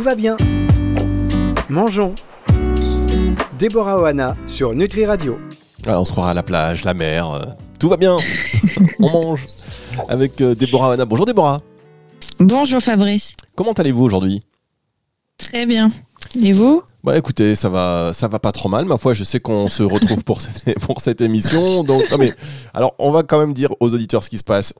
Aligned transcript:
Tout 0.00 0.04
va 0.04 0.14
bien. 0.14 0.38
Mangeons. 1.68 2.14
Déborah 3.58 4.00
Oana 4.00 4.34
sur 4.46 4.72
Nutri 4.72 5.04
Radio. 5.04 5.36
Alors 5.86 6.00
on 6.00 6.04
se 6.04 6.10
croira 6.10 6.30
à 6.30 6.32
la 6.32 6.42
plage, 6.42 6.84
la 6.84 6.94
mer, 6.94 7.30
euh, 7.30 7.44
tout 7.78 7.90
va 7.90 7.98
bien. 7.98 8.16
on 8.98 9.10
mange 9.10 9.46
avec 10.08 10.40
euh, 10.40 10.54
Déborah 10.54 10.88
Oana. 10.88 11.04
Bonjour 11.04 11.26
Déborah. 11.26 11.60
Bonjour 12.38 12.80
Fabrice. 12.80 13.36
Comment 13.54 13.72
allez-vous 13.72 14.02
aujourd'hui? 14.02 14.40
Très 15.36 15.66
bien. 15.66 15.90
Et 16.42 16.54
vous? 16.54 16.82
Bah 17.04 17.18
écoutez, 17.18 17.54
ça 17.54 17.68
va, 17.68 18.12
ça 18.14 18.26
va 18.26 18.38
pas 18.38 18.52
trop 18.52 18.70
mal. 18.70 18.86
Ma 18.86 18.96
foi, 18.96 19.12
je 19.12 19.24
sais 19.24 19.40
qu'on 19.40 19.68
se 19.68 19.82
retrouve 19.82 20.24
pour 20.24 20.40
cette, 20.40 20.78
pour 20.80 21.02
cette 21.02 21.20
émission. 21.20 21.84
Donc, 21.84 22.10
non, 22.10 22.16
mais 22.16 22.34
alors, 22.72 22.94
on 22.98 23.10
va 23.10 23.22
quand 23.22 23.38
même 23.38 23.52
dire 23.52 23.74
aux 23.80 23.92
auditeurs 23.92 24.24
ce 24.24 24.30
qui 24.30 24.38
se 24.38 24.44
passe. 24.44 24.72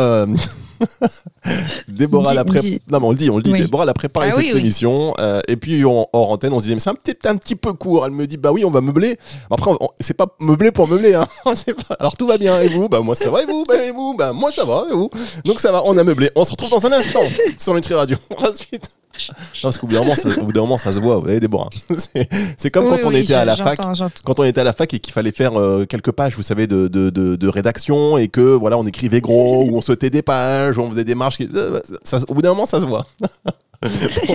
Euh, 0.00 0.26
Déborah 1.88 2.34
l'a 2.34 2.44
pré- 2.44 2.60
dis- 2.60 2.80
Non, 2.90 2.98
mais 3.00 3.06
on 3.06 3.10
le 3.10 3.16
dit, 3.16 3.30
on 3.30 3.36
le 3.36 3.42
dit. 3.42 3.52
Oui. 3.52 3.60
Déborah 3.60 3.84
l'a 3.84 3.92
préparé 3.94 4.28
Ah 4.28 4.32
cette 4.32 4.38
oui, 4.44 4.50
oui. 4.54 4.60
émission. 4.60 5.14
euh, 5.20 5.40
et 5.48 5.56
puis, 5.56 5.84
on, 5.84 6.06
hors 6.12 6.30
antenne, 6.30 6.52
on 6.52 6.58
se 6.58 6.62
disait, 6.64 6.74
mais 6.74 6.80
c'est 6.80 6.90
un 6.90 6.94
petit, 6.94 7.14
un 7.26 7.36
petit 7.36 7.56
peu 7.56 7.72
court. 7.74 8.06
Elle 8.06 8.12
me 8.12 8.26
dit, 8.26 8.36
bah 8.36 8.52
oui, 8.52 8.64
on 8.64 8.70
va 8.70 8.80
meubler. 8.80 9.18
Après, 9.50 9.70
on- 9.70 9.78
on- 9.80 9.90
c'est 10.00 10.14
pas 10.16 10.26
meubler 10.40 10.72
pour 10.72 10.88
meubler. 10.88 11.14
Hein. 11.14 11.26
Pas- 11.44 11.96
Alors, 12.00 12.16
tout 12.16 12.26
va 12.26 12.38
bien. 12.38 12.60
Et 12.62 12.68
vous? 12.68 12.88
Bah, 12.88 13.00
moi, 13.00 13.14
ça 13.14 13.30
va. 13.30 13.42
Et 13.42 13.46
vous? 13.46 13.64
Bah, 13.68 13.82
et 13.84 13.90
vous? 13.92 14.14
Bah, 14.16 14.32
moi, 14.32 14.50
ça 14.50 14.64
va. 14.64 14.86
Et 14.90 14.94
vous? 14.94 15.10
Donc, 15.44 15.60
ça 15.60 15.72
va. 15.72 15.82
On 15.84 15.96
a 15.98 16.04
meublé. 16.04 16.30
On 16.36 16.44
se 16.44 16.52
retrouve 16.52 16.70
dans 16.70 16.84
un 16.86 16.92
instant 16.92 17.20
sur 17.58 17.74
Nutri 17.74 17.94
Radio. 17.94 18.16
Pour 18.30 18.40
la 18.42 18.54
suite. 18.54 18.90
Non, 19.28 19.34
parce 19.62 19.78
qu'au 19.78 19.86
bout 19.86 19.94
d'un 19.94 20.00
moment, 20.00 20.16
ça- 20.16 20.28
moment, 20.62 20.78
se 20.92 21.00
voit. 21.00 21.16
Vous 21.16 21.22
voyez, 21.22 21.40
Déborah. 21.40 21.68
C'est- 21.96 22.28
C'est 22.56 22.70
comme 22.70 22.86
Oui, 22.86 22.98
quand 23.02 23.08
on 23.08 23.10
était 23.12 23.34
à 23.34 23.44
la 23.44 23.56
fac 23.56 23.78
quand 24.24 24.40
on 24.40 24.44
était 24.44 24.60
à 24.60 24.64
la 24.64 24.72
fac 24.72 24.92
et 24.94 24.98
qu'il 25.00 25.12
fallait 25.12 25.32
faire 25.32 25.58
euh, 25.60 25.84
quelques 25.84 26.12
pages, 26.12 26.34
vous 26.36 26.42
savez, 26.42 26.66
de, 26.66 26.88
de, 26.88 27.10
de, 27.10 27.36
de 27.36 27.48
rédaction 27.48 28.18
et 28.18 28.28
que 28.28 28.40
voilà, 28.40 28.78
on 28.78 28.86
écrivait 28.86 29.20
gros 29.20 29.64
ou 29.64 29.76
on 29.76 29.82
sautait 29.82 30.10
des 30.10 30.22
pages, 30.22 30.78
ou 30.78 30.82
on 30.82 30.90
faisait 30.90 31.04
des 31.04 31.14
marches. 31.14 31.36
qui- 31.36 31.48
euh, 31.54 31.80
ça- 32.04 32.18
au 32.28 32.34
bout 32.34 32.42
d'un 32.42 32.50
moment, 32.50 32.66
ça 32.66 32.80
se 32.80 32.86
voit. 32.86 33.06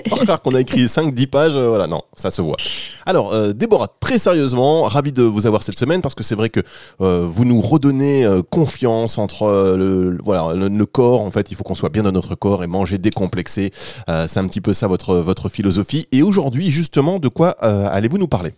Par 0.09 0.19
contre, 0.19 0.41
qu'on 0.41 0.55
a 0.55 0.61
écrit 0.61 0.85
5-10 0.85 1.27
pages, 1.27 1.55
euh, 1.55 1.69
voilà, 1.69 1.87
non, 1.87 2.01
ça 2.15 2.31
se 2.31 2.41
voit. 2.41 2.57
Alors, 3.05 3.33
euh, 3.33 3.53
Déborah, 3.53 3.87
très 3.99 4.19
sérieusement, 4.19 4.83
ravi 4.83 5.13
de 5.13 5.23
vous 5.23 5.47
avoir 5.47 5.63
cette 5.63 5.79
semaine 5.79 6.01
parce 6.01 6.15
que 6.15 6.23
c'est 6.23 6.35
vrai 6.35 6.49
que 6.49 6.59
euh, 7.01 7.25
vous 7.25 7.45
nous 7.45 7.61
redonnez 7.61 8.27
confiance 8.49 9.17
entre 9.17 9.75
le, 9.77 10.17
voilà, 10.23 10.53
le, 10.53 10.85
corps. 10.85 11.21
En 11.21 11.31
fait, 11.31 11.49
il 11.51 11.55
faut 11.55 11.63
qu'on 11.63 11.75
soit 11.75 11.89
bien 11.89 12.03
dans 12.03 12.11
notre 12.11 12.35
corps 12.35 12.63
et 12.63 12.67
manger 12.67 12.97
décomplexé. 12.97 13.71
C'est 14.07 14.37
un 14.37 14.47
petit 14.47 14.61
peu 14.61 14.73
ça 14.73 14.87
votre, 14.87 15.15
votre 15.15 15.49
philosophie. 15.49 16.07
Et 16.11 16.23
aujourd'hui, 16.23 16.71
justement, 16.71 17.19
de 17.19 17.27
quoi 17.27 17.51
allez-vous 17.51 18.17
nous 18.17 18.27
parler? 18.27 18.53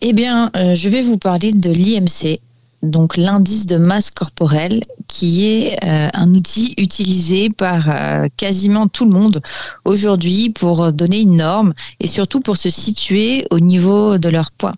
Eh 0.00 0.12
bien, 0.12 0.50
je 0.54 0.88
vais 0.88 1.02
vous 1.02 1.18
parler 1.18 1.52
de 1.52 1.70
l'IMC, 1.70 2.40
donc 2.82 3.16
l'indice 3.16 3.66
de 3.66 3.76
masse 3.76 4.10
corporelle, 4.10 4.82
qui 5.08 5.46
est 5.46 5.84
euh, 5.84 6.08
un 6.14 6.34
outil 6.34 6.74
utilisé 6.76 7.50
par 7.50 7.84
euh, 7.88 8.28
quasiment 8.36 8.86
tout 8.86 9.04
le 9.04 9.10
monde 9.10 9.40
aujourd'hui 9.84 10.50
pour 10.50 10.92
donner 10.92 11.20
une 11.20 11.36
norme 11.36 11.72
et 11.98 12.06
surtout 12.06 12.40
pour 12.40 12.56
se 12.56 12.70
situer 12.70 13.46
au 13.50 13.58
niveau 13.58 14.18
de 14.18 14.28
leur 14.28 14.52
poids. 14.52 14.74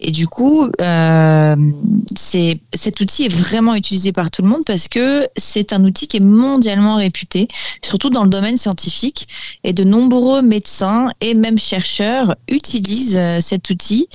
Et 0.00 0.12
du 0.12 0.26
coup, 0.26 0.66
euh, 0.80 1.56
cet 2.16 3.00
outil 3.00 3.26
est 3.26 3.34
vraiment 3.34 3.74
utilisé 3.74 4.12
par 4.12 4.30
tout 4.30 4.40
le 4.42 4.48
monde 4.48 4.62
parce 4.66 4.88
que 4.88 5.28
c'est 5.36 5.74
un 5.74 5.84
outil 5.84 6.06
qui 6.06 6.16
est 6.16 6.20
mondialement 6.20 6.96
réputé, 6.96 7.48
surtout 7.84 8.08
dans 8.08 8.24
le 8.24 8.30
domaine 8.30 8.56
scientifique. 8.56 9.28
Et 9.62 9.74
de 9.74 9.84
nombreux 9.84 10.40
médecins 10.40 11.10
et 11.20 11.34
même 11.34 11.58
chercheurs 11.58 12.34
utilisent 12.48 13.20
cet 13.40 13.68
outil. 13.68 14.08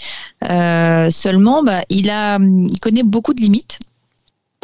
Euh, 0.49 1.11
seulement, 1.11 1.63
bah, 1.63 1.81
il, 1.89 2.09
a, 2.09 2.37
il 2.39 2.79
connaît 2.79 3.03
beaucoup 3.03 3.33
de 3.33 3.41
limites. 3.41 3.79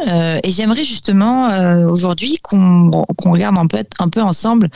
Euh, 0.07 0.39
et 0.43 0.51
j'aimerais 0.51 0.83
justement 0.83 1.49
euh, 1.49 1.88
aujourd'hui 1.88 2.39
qu'on 2.41 3.05
regarde 3.25 3.57
un 3.57 3.67
peu, 3.67 3.77
un 3.99 4.09
peu 4.09 4.21
ensemble 4.21 4.69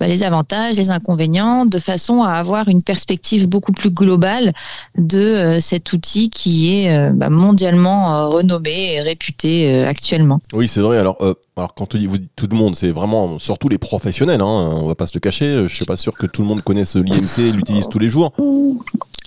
bah, 0.00 0.08
les 0.08 0.22
avantages, 0.22 0.76
les 0.76 0.90
inconvénients, 0.90 1.66
de 1.66 1.78
façon 1.78 2.22
à 2.22 2.32
avoir 2.32 2.68
une 2.68 2.82
perspective 2.82 3.48
beaucoup 3.48 3.72
plus 3.72 3.90
globale 3.90 4.52
de 4.96 5.18
euh, 5.18 5.60
cet 5.60 5.92
outil 5.92 6.30
qui 6.30 6.82
est 6.82 6.96
euh, 6.96 7.10
bah, 7.12 7.30
mondialement 7.30 8.14
euh, 8.14 8.26
renommé 8.26 8.94
et 8.94 9.00
réputé 9.00 9.72
euh, 9.72 9.88
actuellement. 9.88 10.40
Oui, 10.52 10.66
c'est 10.66 10.80
vrai. 10.80 10.98
Alors, 10.98 11.16
euh, 11.20 11.34
alors 11.56 11.74
quand 11.74 11.94
on 11.94 11.98
dit, 11.98 12.06
vous 12.06 12.18
dites 12.18 12.32
tout 12.34 12.48
le 12.50 12.56
monde, 12.56 12.74
c'est 12.74 12.90
vraiment 12.90 13.38
surtout 13.38 13.68
les 13.68 13.78
professionnels. 13.78 14.40
Hein, 14.40 14.70
on 14.72 14.86
va 14.86 14.94
pas 14.94 15.06
se 15.06 15.14
le 15.14 15.20
cacher. 15.20 15.68
Je 15.68 15.74
suis 15.74 15.84
pas 15.84 15.96
sûr 15.96 16.14
que 16.14 16.26
tout 16.26 16.42
le 16.42 16.48
monde 16.48 16.62
connaisse 16.62 16.96
l'IMC 16.96 17.38
et 17.38 17.52
l'utilise 17.52 17.88
tous 17.88 17.98
les 18.00 18.08
jours. 18.08 18.32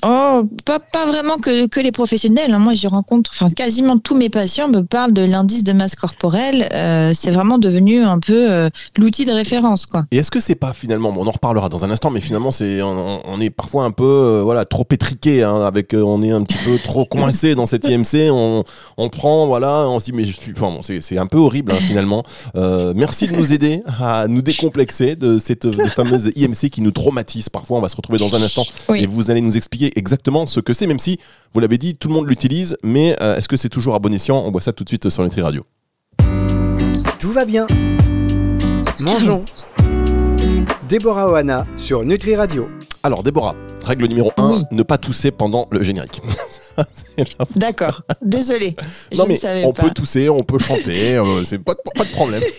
Oh, 0.08 0.44
pas, 0.66 0.80
pas 0.80 1.06
vraiment 1.08 1.38
que, 1.38 1.68
que 1.68 1.80
les 1.80 1.92
professionnels. 1.92 2.54
hein. 2.54 2.60
Moi, 2.60 2.76
je 2.76 2.88
rencontre, 2.88 3.32
enfin, 3.34 3.50
quasiment 3.50 3.98
tous 3.98 4.16
mes 4.16 4.30
patients 4.30 4.68
me 4.68 4.82
parlent 4.82 5.14
de 5.14 5.24
l'indice 5.24 5.64
de 5.64 5.74
masse 5.74 5.96
corporelle. 5.96 6.68
Euh, 6.74 7.12
c'est 7.16 7.32
vraiment 7.32 7.58
devenu 7.58 8.04
un 8.04 8.20
peu 8.20 8.52
euh, 8.52 8.70
l'outil 8.98 9.26
de 9.26 9.32
référence, 9.32 9.86
quoi. 9.88 10.06
Et 10.12 10.18
est-ce 10.18 10.30
que 10.30 10.40
c'est 10.40 10.56
pas 10.56 10.74
finalement, 10.74 11.12
bon, 11.12 11.24
on 11.24 11.28
en 11.28 11.32
reparlera 11.32 11.70
dans 11.70 11.86
un 11.86 11.90
instant, 11.92 12.12
mais 12.12 12.22
finalement 12.22 12.52
c'est, 12.52 12.82
on, 12.84 13.22
on 13.26 13.42
est 13.42 13.50
parfois 13.50 13.86
un 13.86 13.92
peu, 13.92 14.04
euh, 14.04 14.42
voilà, 14.44 14.66
trop 14.66 14.84
pétriqué, 14.84 15.42
hein, 15.44 15.64
avec, 15.64 15.96
on 15.98 16.22
est 16.22 16.32
un 16.32 16.44
petit 16.44 16.58
peu 16.64 16.78
trop 16.78 17.06
coincé 17.06 17.56
dans 17.56 17.66
cette 17.66 17.86
IMC. 17.86 18.30
On, 18.32 18.64
on 18.98 19.10
prend, 19.10 19.48
voilà, 19.48 19.88
on 19.88 20.00
se 20.00 20.06
dit 20.06 20.12
mais 20.14 20.24
je 20.26 20.34
suis, 20.34 20.52
enfin, 20.56 20.72
bon, 20.72 20.82
c'est, 20.84 21.18
un 21.18 21.28
peu 21.28 21.38
horrible 21.38 21.72
hein, 21.72 21.80
finalement. 21.88 22.24
Merci 22.96 23.28
de 23.28 23.34
nous 23.36 23.54
aider 23.54 23.82
à 24.00 24.28
nous 24.28 24.42
décomplexer 24.42 25.16
de 25.16 25.40
cette 25.40 25.66
de 25.66 25.86
fameuse 25.90 26.30
IMC 26.36 26.70
qui 26.70 26.82
nous 26.82 26.92
traumatise. 26.92 27.50
Parfois, 27.50 27.78
on 27.78 27.82
va 27.82 27.90
se 27.90 27.96
retrouver 27.96 28.20
dans 28.20 28.36
un 28.36 28.42
instant 28.42 28.64
Oui. 28.90 29.02
et 29.04 29.08
vous 29.08 29.32
allez 29.32 29.42
nous 29.42 29.58
expliquer 29.58 29.95
exactement 29.96 30.46
ce 30.48 30.60
que 30.60 30.74
c'est, 30.74 30.88
même 30.88 31.00
si 31.00 31.18
vous 31.54 31.60
l'avez 31.60 31.78
dit, 31.78 31.96
tout 31.96 32.08
le 32.10 32.14
monde 32.14 32.28
l'utilise, 32.30 32.78
mais 32.84 33.16
euh, 33.22 33.36
est-ce 33.36 33.48
que 33.48 33.58
c'est 33.58 33.70
toujours 33.70 33.96
à 33.96 34.00
bon 34.00 34.14
escient? 34.14 34.38
On 34.38 34.52
voit 34.52 34.62
ça 34.62 34.74
tout 34.74 34.84
de 34.84 34.90
suite 34.90 35.10
sur 35.10 35.24
Nutri 35.24 35.42
Radio. 35.42 35.66
Tout 37.20 37.32
va 37.32 37.46
bien. 37.46 37.66
Mangeons. 39.00 39.44
Déborah 40.90 41.28
Oana 41.32 41.66
sur 41.76 42.04
Nutri 42.04 42.36
Radio. 42.36 42.68
Alors 43.02 43.24
Déborah, 43.24 43.56
règle 43.84 44.06
numéro 44.08 44.32
1, 44.38 44.52
Oui. 44.52 44.64
ne 44.72 44.84
pas 44.84 44.98
tousser 44.98 45.32
pendant 45.32 45.68
le 45.72 45.82
générique. 45.84 46.22
D'accord. 47.56 48.02
Désolé. 48.22 48.76
Je 49.12 49.18
Non 49.18 49.24
ne 49.24 49.30
mais 49.30 49.36
savais 49.36 49.64
on 49.66 49.72
pas. 49.72 49.84
peut 49.84 49.90
tousser, 49.92 50.30
on 50.30 50.42
peut 50.44 50.60
chanter, 50.60 51.16
euh, 51.16 51.44
c'est 51.44 51.60
pas, 51.60 51.74
de- 51.74 51.80
pas 51.96 52.04
de 52.04 52.10
problème. 52.12 52.42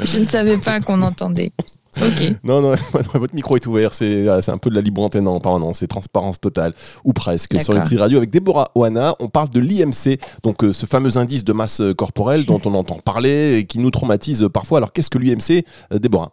Je 0.00 0.18
ne 0.18 0.24
savais 0.24 0.58
pas 0.58 0.80
qu'on 0.80 1.02
entendait. 1.02 1.52
Non, 2.44 2.60
non, 2.60 2.74
votre 3.14 3.34
micro 3.34 3.56
est 3.56 3.66
ouvert, 3.66 3.94
c'est 3.94 4.28
ah, 4.28 4.42
c'est 4.42 4.50
un 4.50 4.58
peu 4.58 4.70
de 4.70 4.74
la 4.74 4.80
libre 4.80 5.02
antenne 5.02 5.28
en 5.28 5.40
permanence, 5.40 5.78
c'est 5.78 5.86
transparence 5.86 6.40
totale, 6.40 6.74
ou 7.04 7.12
presque. 7.12 7.60
Sur. 7.60 7.74
Nutri 7.74 7.96
Radio 7.96 8.18
avec 8.18 8.30
Déborah 8.30 8.68
Oana, 8.74 9.14
on 9.20 9.28
parle 9.28 9.48
de 9.48 9.60
l'IMC, 9.60 10.18
donc 10.42 10.62
euh, 10.64 10.72
ce 10.72 10.86
fameux 10.86 11.16
indice 11.16 11.44
de 11.44 11.52
masse 11.52 11.80
euh, 11.80 11.94
corporelle 11.94 12.44
dont 12.44 12.60
on 12.64 12.74
entend 12.74 12.98
parler 13.04 13.58
et 13.58 13.64
qui 13.64 13.78
nous 13.78 13.90
traumatise 13.90 14.42
euh, 14.42 14.48
parfois. 14.48 14.78
Alors 14.78 14.92
qu'est-ce 14.92 15.10
que 15.10 15.18
l'IMC, 15.18 15.64
Déborah? 15.92 16.30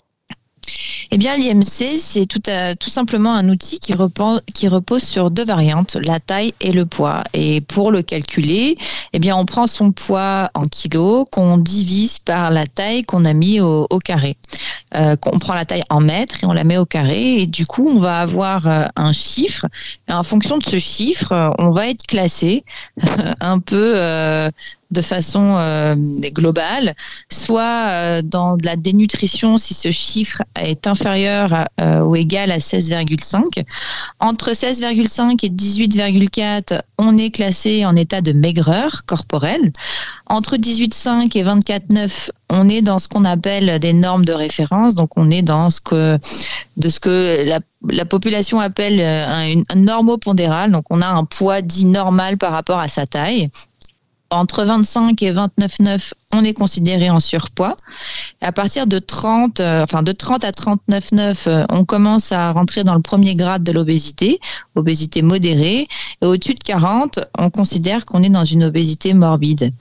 Eh 1.13 1.17
bien, 1.17 1.35
l'IMC, 1.35 1.97
c'est 1.97 2.25
tout, 2.25 2.41
à- 2.47 2.75
tout 2.75 2.89
simplement 2.89 3.33
un 3.33 3.49
outil 3.49 3.79
qui 3.79 3.93
repose, 3.93 5.03
sur 5.03 5.29
deux 5.29 5.43
variantes, 5.43 5.97
la 6.05 6.19
taille 6.19 6.53
et 6.61 6.71
le 6.71 6.85
poids. 6.85 7.23
Et 7.33 7.59
pour 7.61 7.91
le 7.91 8.01
calculer, 8.01 8.75
eh 9.11 9.19
bien, 9.19 9.35
on 9.35 9.45
prend 9.45 9.67
son 9.67 9.91
poids 9.91 10.49
en 10.53 10.63
kilos 10.63 11.25
qu'on 11.31 11.57
divise 11.57 12.19
par 12.19 12.51
la 12.51 12.65
taille 12.65 13.03
qu'on 13.03 13.25
a 13.25 13.33
mis 13.33 13.59
au, 13.59 13.87
carré. 14.03 14.37
Euh, 14.95 15.15
on 15.25 15.39
prend 15.39 15.53
la 15.53 15.65
taille 15.65 15.83
en 15.89 15.99
mètres 15.99 16.43
et 16.43 16.47
on 16.47 16.53
la 16.53 16.63
met 16.63 16.77
au 16.77 16.85
carré. 16.85 17.41
Et 17.41 17.47
du 17.47 17.65
coup, 17.65 17.87
on 17.89 17.99
va 17.99 18.21
avoir 18.21 18.67
euh, 18.67 18.85
un 18.95 19.11
chiffre. 19.11 19.65
Et 20.07 20.13
en 20.13 20.23
fonction 20.23 20.57
de 20.57 20.63
ce 20.63 20.79
chiffre, 20.79 21.31
euh, 21.33 21.49
on 21.59 21.71
va 21.71 21.89
être 21.89 22.05
classé 22.07 22.63
un 23.41 23.59
peu 23.59 23.93
euh, 23.95 24.49
de 24.91 25.01
façon 25.01 25.55
euh, 25.57 25.95
globale, 26.33 26.93
soit 27.29 27.87
euh, 27.87 28.21
dans 28.21 28.57
de 28.57 28.65
la 28.65 28.75
dénutrition 28.75 29.57
si 29.57 29.73
ce 29.73 29.91
chiffre 29.91 30.41
est 30.59 30.85
inférieur 30.85 31.65
euh, 31.79 32.01
ou 32.01 32.15
égal 32.15 32.51
à 32.51 32.57
16,5. 32.57 33.63
Entre 34.19 34.51
16,5 34.51 35.45
et 35.45 35.49
18,4, 35.49 36.81
on 36.97 37.17
est 37.17 37.31
classé 37.31 37.85
en 37.85 37.95
état 37.95 38.21
de 38.21 38.33
maigreur 38.33 39.05
corporelle. 39.05 39.71
Entre 40.27 40.57
18,5 40.57 41.37
et 41.37 41.43
24,9, 41.43 42.29
on 42.49 42.67
est 42.67 42.81
dans 42.81 42.99
ce 42.99 43.07
qu'on 43.07 43.25
appelle 43.25 43.79
des 43.79 43.93
normes 43.93 44.25
de 44.25 44.33
référence. 44.33 44.95
Donc, 44.95 45.17
on 45.17 45.29
est 45.31 45.41
dans 45.41 45.69
ce 45.69 45.79
que, 45.81 46.17
de 46.77 46.89
ce 46.89 46.99
que 46.99 47.43
la, 47.45 47.59
la 47.89 48.05
population 48.05 48.59
appelle 48.59 48.99
un, 49.01 49.61
un 49.69 49.75
normopondéral. 49.75 50.71
Donc, 50.71 50.85
on 50.89 51.01
a 51.01 51.07
un 51.07 51.23
poids 51.25 51.61
dit 51.61 51.85
normal 51.85 52.37
par 52.37 52.51
rapport 52.51 52.79
à 52.79 52.87
sa 52.87 53.05
taille. 53.05 53.49
Entre 54.31 54.63
25 54.63 55.21
et 55.23 55.33
29,9, 55.33 56.13
on 56.33 56.43
est 56.43 56.53
considéré 56.53 57.09
en 57.09 57.19
surpoids. 57.19 57.75
À 58.41 58.51
partir 58.51 58.87
de 58.87 58.99
30, 58.99 59.59
euh, 59.59 59.83
enfin 59.83 60.03
de 60.03 60.11
30 60.11 60.43
à 60.43 60.51
39,9, 60.51 61.47
euh, 61.47 61.65
on 61.69 61.85
commence 61.85 62.31
à 62.31 62.51
rentrer 62.51 62.83
dans 62.83 62.95
le 62.95 63.01
premier 63.01 63.35
grade 63.35 63.63
de 63.63 63.71
l'obésité, 63.71 64.39
obésité 64.75 65.21
modérée. 65.21 65.87
Et 66.21 66.25
au-dessus 66.25 66.53
de 66.53 66.63
40, 66.63 67.19
on 67.37 67.49
considère 67.49 68.05
qu'on 68.05 68.23
est 68.23 68.29
dans 68.29 68.45
une 68.45 68.63
obésité 68.63 69.13
morbide. 69.13 69.71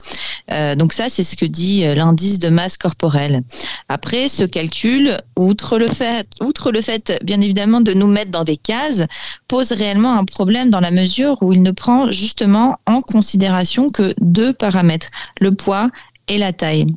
Euh, 0.51 0.75
donc 0.75 0.93
ça, 0.93 1.09
c'est 1.09 1.23
ce 1.23 1.35
que 1.35 1.45
dit 1.45 1.85
euh, 1.85 1.95
l'indice 1.95 2.39
de 2.39 2.49
masse 2.49 2.77
corporelle. 2.77 3.43
Après, 3.89 4.27
ce 4.27 4.43
calcul, 4.43 5.17
outre 5.37 5.77
le 5.77 5.87
fait, 5.87 6.27
outre 6.41 6.71
le 6.71 6.81
fait, 6.81 7.19
bien 7.23 7.41
évidemment, 7.41 7.81
de 7.81 7.93
nous 7.93 8.07
mettre 8.07 8.31
dans 8.31 8.43
des 8.43 8.57
cases, 8.57 9.03
pose 9.47 9.71
réellement 9.71 10.17
un 10.17 10.25
problème 10.25 10.69
dans 10.69 10.79
la 10.79 10.91
mesure 10.91 11.37
où 11.41 11.53
il 11.53 11.61
ne 11.61 11.71
prend 11.71 12.11
justement 12.11 12.77
en 12.85 13.01
considération 13.01 13.89
que 13.89 14.13
deux 14.19 14.53
paramètres, 14.53 15.09
le 15.39 15.53
poids 15.53 15.89
et 16.27 16.37
la 16.37 16.53
taille. 16.53 16.87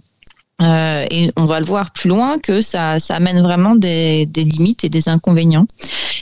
Euh, 0.63 1.05
et 1.11 1.31
on 1.37 1.47
va 1.47 1.59
le 1.59 1.67
voir 1.67 1.93
plus 1.93 2.09
loin 2.09 2.39
que 2.39 2.63
ça, 2.63 3.01
ça 3.01 3.17
amène 3.17 3.43
vraiment 3.43 3.75
des, 3.75 4.25
limites 4.37 4.85
et 4.85 4.89
des 4.89 5.09
inconvénients. 5.09 5.67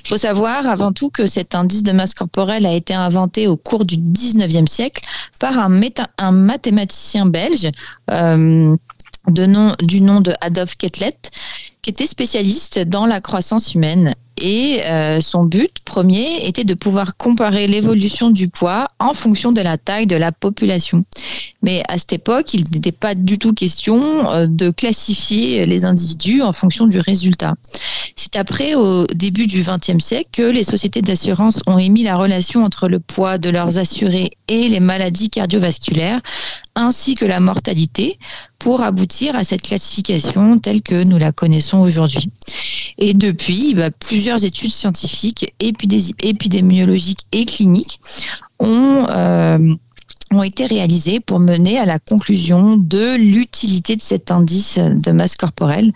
Il 0.05 0.09
faut 0.09 0.17
savoir 0.17 0.67
avant 0.67 0.93
tout 0.93 1.11
que 1.11 1.27
cet 1.27 1.55
indice 1.55 1.83
de 1.83 1.93
masse 1.93 2.15
corporelle 2.15 2.65
a 2.65 2.73
été 2.73 2.95
inventé 2.95 3.47
au 3.47 3.57
cours 3.57 3.85
du 3.85 3.97
19e 3.97 4.67
siècle 4.67 5.05
par 5.39 5.59
un, 5.59 6.33
mathématicien 6.33 7.27
belge 7.27 7.71
euh, 8.11 8.75
du 9.29 10.01
nom 10.01 10.21
de 10.21 10.33
Adolphe 10.41 10.77
Quetelet, 10.77 11.17
qui 11.83 11.91
était 11.91 12.07
spécialiste 12.07 12.79
dans 12.81 13.07
la 13.07 13.21
croissance 13.21 13.75
humaine. 13.75 14.15
Et 14.45 14.81
euh, 14.87 15.21
son 15.21 15.45
but 15.45 15.73
premier 15.85 16.49
était 16.49 16.65
de 16.65 16.75
pouvoir 16.75 17.17
comparer 17.17 17.69
l'évolution 17.69 18.31
du 18.31 18.49
poids 18.49 18.89
en 18.99 19.15
fonction 19.15 19.53
de 19.53 19.61
la 19.61 19.79
taille 19.79 20.09
de 20.09 20.17
la 20.17 20.33
population. 20.33 21.05
Mais 21.63 21.85
à 21.89 21.97
cette 21.97 22.15
époque, 22.15 22.53
il 22.53 22.65
n'était 22.73 22.91
pas 22.91 23.15
du 23.15 23.39
tout 23.39 23.55
question 23.55 24.29
euh, 24.33 24.47
de 24.49 24.71
classifier 24.71 25.65
les 25.65 25.85
individus 25.85 26.43
en 26.43 26.53
fonction 26.53 26.89
du 26.89 26.99
résultat. 26.99 27.55
C'est 28.17 28.35
après, 28.35 28.75
au 28.75 29.07
début 29.15 29.47
du 29.47 29.63
XXe 29.63 30.05
siècle, 30.05 30.29
que 30.33 30.43
les 30.43 30.65
sociétés 30.65 31.03
d'assurance 31.03 31.61
ont 31.69 31.79
émis 31.79 32.03
la 32.03 32.17
relation 32.17 32.65
entre 32.65 32.89
le 32.89 32.99
poids 32.99 33.39
de 33.39 33.49
leurs 33.49 33.79
assurés 33.79 34.31
et 34.49 34.69
les 34.69 34.81
maladies 34.81 35.31
cardiovasculaires, 35.31 36.21
ainsi 36.75 37.15
que 37.15 37.25
la 37.25 37.41
mortalité, 37.41 38.19
pour 38.59 38.81
aboutir 38.83 39.37
à 39.37 39.45
cette 39.45 39.63
classification 39.63 40.59
telle 40.59 40.83
que 40.83 41.05
nous 41.05 41.19
la 41.19 41.33
connaissons 41.33 41.79
aujourd'hui. 41.79 42.31
Et 42.99 43.15
depuis, 43.15 43.75
bah, 43.75 43.91
plusieurs 43.91 44.45
études 44.45 44.71
scientifiques, 44.71 45.53
épidémiologiques 45.61 47.27
et 47.33 47.45
cliniques 47.45 48.01
ont... 48.59 49.07
Euh, 49.11 49.75
ont 50.35 50.43
été 50.43 50.65
réalisées 50.67 51.21
pour 51.21 51.41
mener 51.41 51.79
à 51.79 51.85
la 51.85 51.99
conclusion 51.99 52.77
de 52.77 53.17
l'utilité 53.17 53.97
de 53.97 54.01
cet 54.01 54.31
indice 54.31 54.79
de 54.79 55.13
masse 55.13 55.37
corporelle 55.37 55.93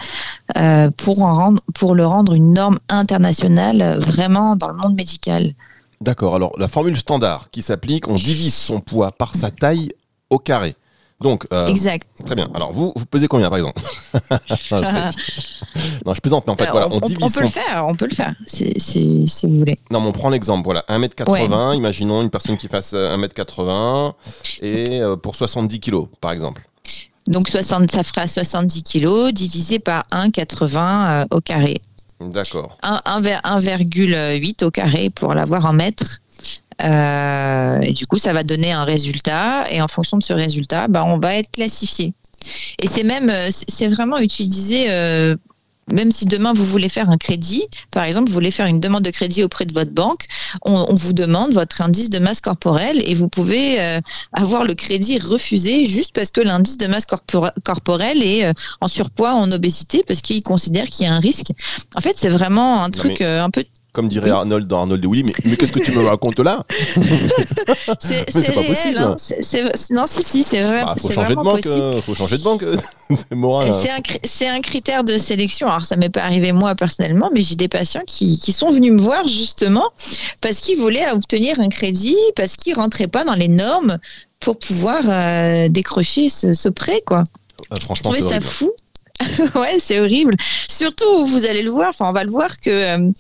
euh, 0.59 0.91
pour, 0.97 1.23
en 1.23 1.35
rendre, 1.35 1.63
pour 1.75 1.95
le 1.95 2.07
rendre 2.07 2.35
une 2.35 2.53
norme 2.53 2.79
internationale 2.91 3.99
vraiment 3.99 4.57
dans 4.57 4.69
le 4.69 4.77
monde 4.77 4.95
médical. 4.95 5.55
D'accord, 6.01 6.35
alors 6.35 6.53
la 6.59 6.69
formule 6.69 6.97
standard 6.97 7.51
qui 7.51 7.63
s'applique, 7.63 8.09
on 8.09 8.15
divise 8.15 8.55
son 8.55 8.81
poids 8.81 9.13
par 9.13 9.35
sa 9.35 9.51
taille 9.51 9.93
au 10.31 10.39
carré. 10.39 10.77
Donc, 11.21 11.47
euh, 11.53 11.67
exact. 11.67 12.07
Très 12.27 12.35
bien. 12.35 12.49
Alors, 12.55 12.73
vous, 12.73 12.93
vous 12.95 13.07
pesez 13.07 13.27
combien, 13.27 13.49
par 13.49 13.59
exemple 13.59 13.81
non, 16.07 16.15
je, 16.15 16.21
plaisante, 16.21 16.47
mais 16.47 16.53
en 16.53 16.57
fait, 16.57 16.69
voilà, 16.71 16.89
on, 16.91 17.01
divise. 17.01 17.23
On 17.23 17.31
peut 17.31 17.41
le 17.41 17.47
faire, 17.47 17.87
on 17.87 17.95
peut 17.95 18.07
le 18.09 18.15
faire, 18.15 18.35
si, 18.45 18.73
si, 18.77 19.27
si 19.27 19.47
vous 19.47 19.59
voulez. 19.59 19.79
Non, 19.91 20.01
mais 20.01 20.09
on 20.09 20.13
prend 20.13 20.29
l'exemple, 20.29 20.65
voilà, 20.65 20.85
1m80, 20.89 21.77
imaginons 21.77 22.21
une 22.23 22.29
personne 22.31 22.59
qui 22.59 22.69
fasse 22.69 22.93
1m80 22.93 24.13
et 24.61 25.01
euh, 25.01 25.17
pour 25.17 25.37
70 25.37 25.81
kg, 25.81 26.07
par 26.21 26.33
exemple. 26.33 26.63
Donc, 27.27 27.49
60, 27.49 27.91
ça 27.91 28.03
fera 28.03 28.27
70 28.27 28.83
kg 28.83 29.33
divisé 29.33 29.79
par 29.79 30.05
1,80 30.13 30.77
euh, 30.77 31.25
au 31.31 31.41
carré. 31.41 31.81
D'accord. 32.21 32.77
1,8 32.83 34.65
au 34.65 34.71
carré 34.71 35.11
pour 35.11 35.35
l'avoir 35.35 35.65
en 35.67 35.73
mètres. 35.73 36.21
Euh, 36.85 37.81
et 37.81 37.93
du 37.93 38.07
coup, 38.07 38.19
ça 38.19 38.33
va 38.33 38.43
donner 38.43 38.73
un 38.73 38.85
résultat. 38.85 39.71
Et 39.71 39.81
en 39.81 39.89
fonction 39.89 40.17
de 40.17 40.23
ce 40.23 40.33
résultat, 40.33 40.89
bah, 40.89 41.05
on 41.05 41.19
va 41.19 41.37
être 41.37 41.51
classifié. 41.51 42.13
Et 42.83 42.87
c'est 42.87 43.05
même, 43.05 43.31
euh, 43.31 43.51
c'est 43.69 43.89
vraiment 43.89 44.19
utilisé. 44.19 44.87
Euh, 44.89 45.37
même 45.93 46.11
si 46.11 46.27
demain 46.27 46.53
vous 46.53 46.65
voulez 46.65 46.89
faire 46.89 47.11
un 47.11 47.17
crédit, 47.17 47.63
par 47.93 48.03
exemple, 48.03 48.27
vous 48.27 48.35
voulez 48.35 48.51
faire 48.51 48.67
une 48.67 48.81
demande 48.81 49.05
de 49.05 49.11
crédit 49.11 49.45
auprès 49.45 49.67
de 49.67 49.73
votre 49.73 49.93
banque, 49.93 50.27
on, 50.63 50.93
vous 50.93 51.13
demande 51.13 51.53
votre 51.53 51.81
indice 51.81 52.11
de 52.11 52.19
masse 52.19 52.41
corporelle 52.41 53.01
et 53.09 53.15
vous 53.15 53.29
pouvez 53.29 53.79
avoir 54.33 54.65
le 54.65 54.75
crédit 54.75 55.21
refusé 55.21 55.87
juste 55.87 56.13
parce 56.13 56.33
que 56.33 56.41
l'indice 56.41 56.77
de 56.77 56.89
masse 56.89 57.07
corporelle 57.63 58.21
est 58.21 58.51
en 58.81 58.89
surpoids, 58.89 59.35
en 59.35 59.53
obésité, 59.53 60.03
parce 60.05 60.23
qu'il 60.23 60.43
considère 60.43 60.87
qu'il 60.87 61.07
y 61.07 61.09
a 61.09 61.15
un 61.15 61.21
risque. 61.21 61.53
En 61.95 62.01
fait, 62.01 62.15
c'est 62.17 62.31
vraiment 62.31 62.83
un 62.83 62.91
truc 62.91 63.21
un 63.21 63.51
peu 63.51 63.63
comme 63.97 64.09
dirait 64.09 64.29
Arnold 64.29 64.69
dans 64.69 64.81
Arnold 64.81 65.03
et 65.03 65.09
Willy, 65.09 65.33
mais, 65.47 65.57
qu'est-ce 65.57 65.73
que 65.73 65.79
tu 65.79 65.91
me 65.91 66.05
racontes 66.05 66.39
là? 66.39 66.67
C'est 67.99 68.55
pas 68.55 68.63
possible. 68.63 68.99
Hein. 68.99 69.17
non, 69.91 70.05
si, 70.07 70.23
si, 70.23 70.45
c'est 70.45 70.61
vrai. 70.61 70.85
Il 70.95 71.01
faut, 71.01 71.11
changer 71.11 71.35
de 71.35 71.41
banque. 71.41 71.65
Euh, 71.65 72.03
faut 72.03 72.15
changer 72.15 72.37
de 72.37 72.43
banque. 72.43 72.63
c'est 74.23 74.49
un, 74.49 74.61
critère 74.61 75.03
de 75.03 75.17
sélection. 75.17 75.69
Alors, 75.69 75.87
ça 75.87 75.97
m'est 75.97 76.11
pas 76.11 76.25
arrivé 76.25 76.53
moi 76.53 76.75
personnellement, 76.75 77.31
mais 77.33 77.41
j'ai 77.41 77.55
des 77.55 77.69
patients 77.69 78.03
qui, 78.07 78.37
sont 78.53 78.71
venus 78.71 78.93
me 78.93 79.01
voir 79.01 79.27
justement 79.27 79.89
parce 80.43 80.61
qu'ils 80.61 80.79
voulaient 80.79 81.11
obtenir 81.11 81.59
un 81.59 81.71
crédit, 81.71 82.17
parce 82.35 82.57
qu'ils 82.57 82.75
rentraient 82.75 83.07
pas 83.07 83.25
dans 83.25 83.35
les 83.35 83.49
normes 83.49 83.97
pour 84.41 84.59
pouvoir 84.59 85.01
euh, 85.09 85.69
décrocher 85.71 86.29
ce, 86.29 86.69
prêt, 86.69 87.01
quoi. 87.07 87.25
Euh, 87.73 87.81
franchement, 87.81 88.13
c'est 88.13 88.21
ça 88.21 88.43
fou. 88.43 88.71
ouais, 89.55 89.79
c'est 89.79 90.01
horrible. 90.01 90.35
Surtout, 90.69 91.25
vous 91.25 91.47
allez 91.47 91.63
le 91.63 91.71
voir, 91.71 91.91
enfin, 91.91 92.07
on 92.09 92.13
va 92.13 92.25
le 92.25 92.31
voir 92.31 92.61
que 92.61 92.71
euh, 92.71 93.11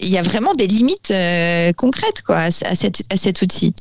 il 0.00 0.08
y 0.08 0.18
a 0.18 0.22
vraiment 0.22 0.54
des 0.54 0.66
limites 0.66 1.10
euh, 1.10 1.72
concrètes 1.72 2.22
quoi, 2.22 2.36
à, 2.36 2.50
cet 2.50 3.42
outil. 3.42 3.72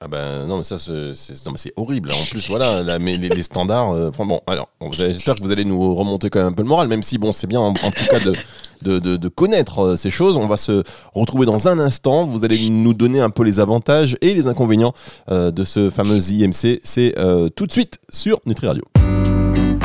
Ah 0.00 0.08
ben 0.08 0.46
non 0.46 0.58
mais 0.58 0.64
ça 0.64 0.76
c'est 0.78 1.72
horrible. 1.76 2.12
En 2.12 2.24
plus 2.30 2.48
voilà 2.48 2.82
les, 2.82 3.42
standards 3.42 3.92
euh, 3.92 4.10
bon 4.10 4.40
alors 4.46 4.68
j'espère 4.92 5.36
que 5.36 5.42
vous 5.42 5.50
allez 5.50 5.64
nous 5.64 5.94
remonter 5.94 6.28
quand 6.28 6.40
même 6.40 6.48
un 6.48 6.52
peu 6.52 6.62
le 6.62 6.68
moral 6.68 6.88
même 6.88 7.02
si 7.02 7.16
bon 7.16 7.32
c'est 7.32 7.46
bien 7.46 7.60
en, 7.60 7.72
tout 7.72 8.04
cas 8.10 8.20
de, 8.20 8.98
de, 8.98 9.28
connaître 9.28 9.96
ces 9.96 10.10
choses. 10.10 10.36
On 10.36 10.46
va 10.46 10.58
se 10.58 10.82
retrouver 11.14 11.46
dans 11.46 11.68
un 11.68 11.78
instant. 11.78 12.26
Vous 12.26 12.44
allez 12.44 12.68
nous 12.68 12.92
donner 12.92 13.20
un 13.20 13.30
peu 13.30 13.44
les 13.44 13.60
avantages 13.60 14.18
et 14.20 14.34
les 14.34 14.48
inconvénients 14.48 14.92
de 15.30 15.64
ce 15.64 15.88
fameux 15.88 16.18
IMC 16.18 16.80
c'est 16.82 17.14
tout 17.56 17.66
de 17.66 17.72
suite 17.72 17.98
sur 18.10 18.40
Nutri 18.44 18.66
Radio. 18.66 18.84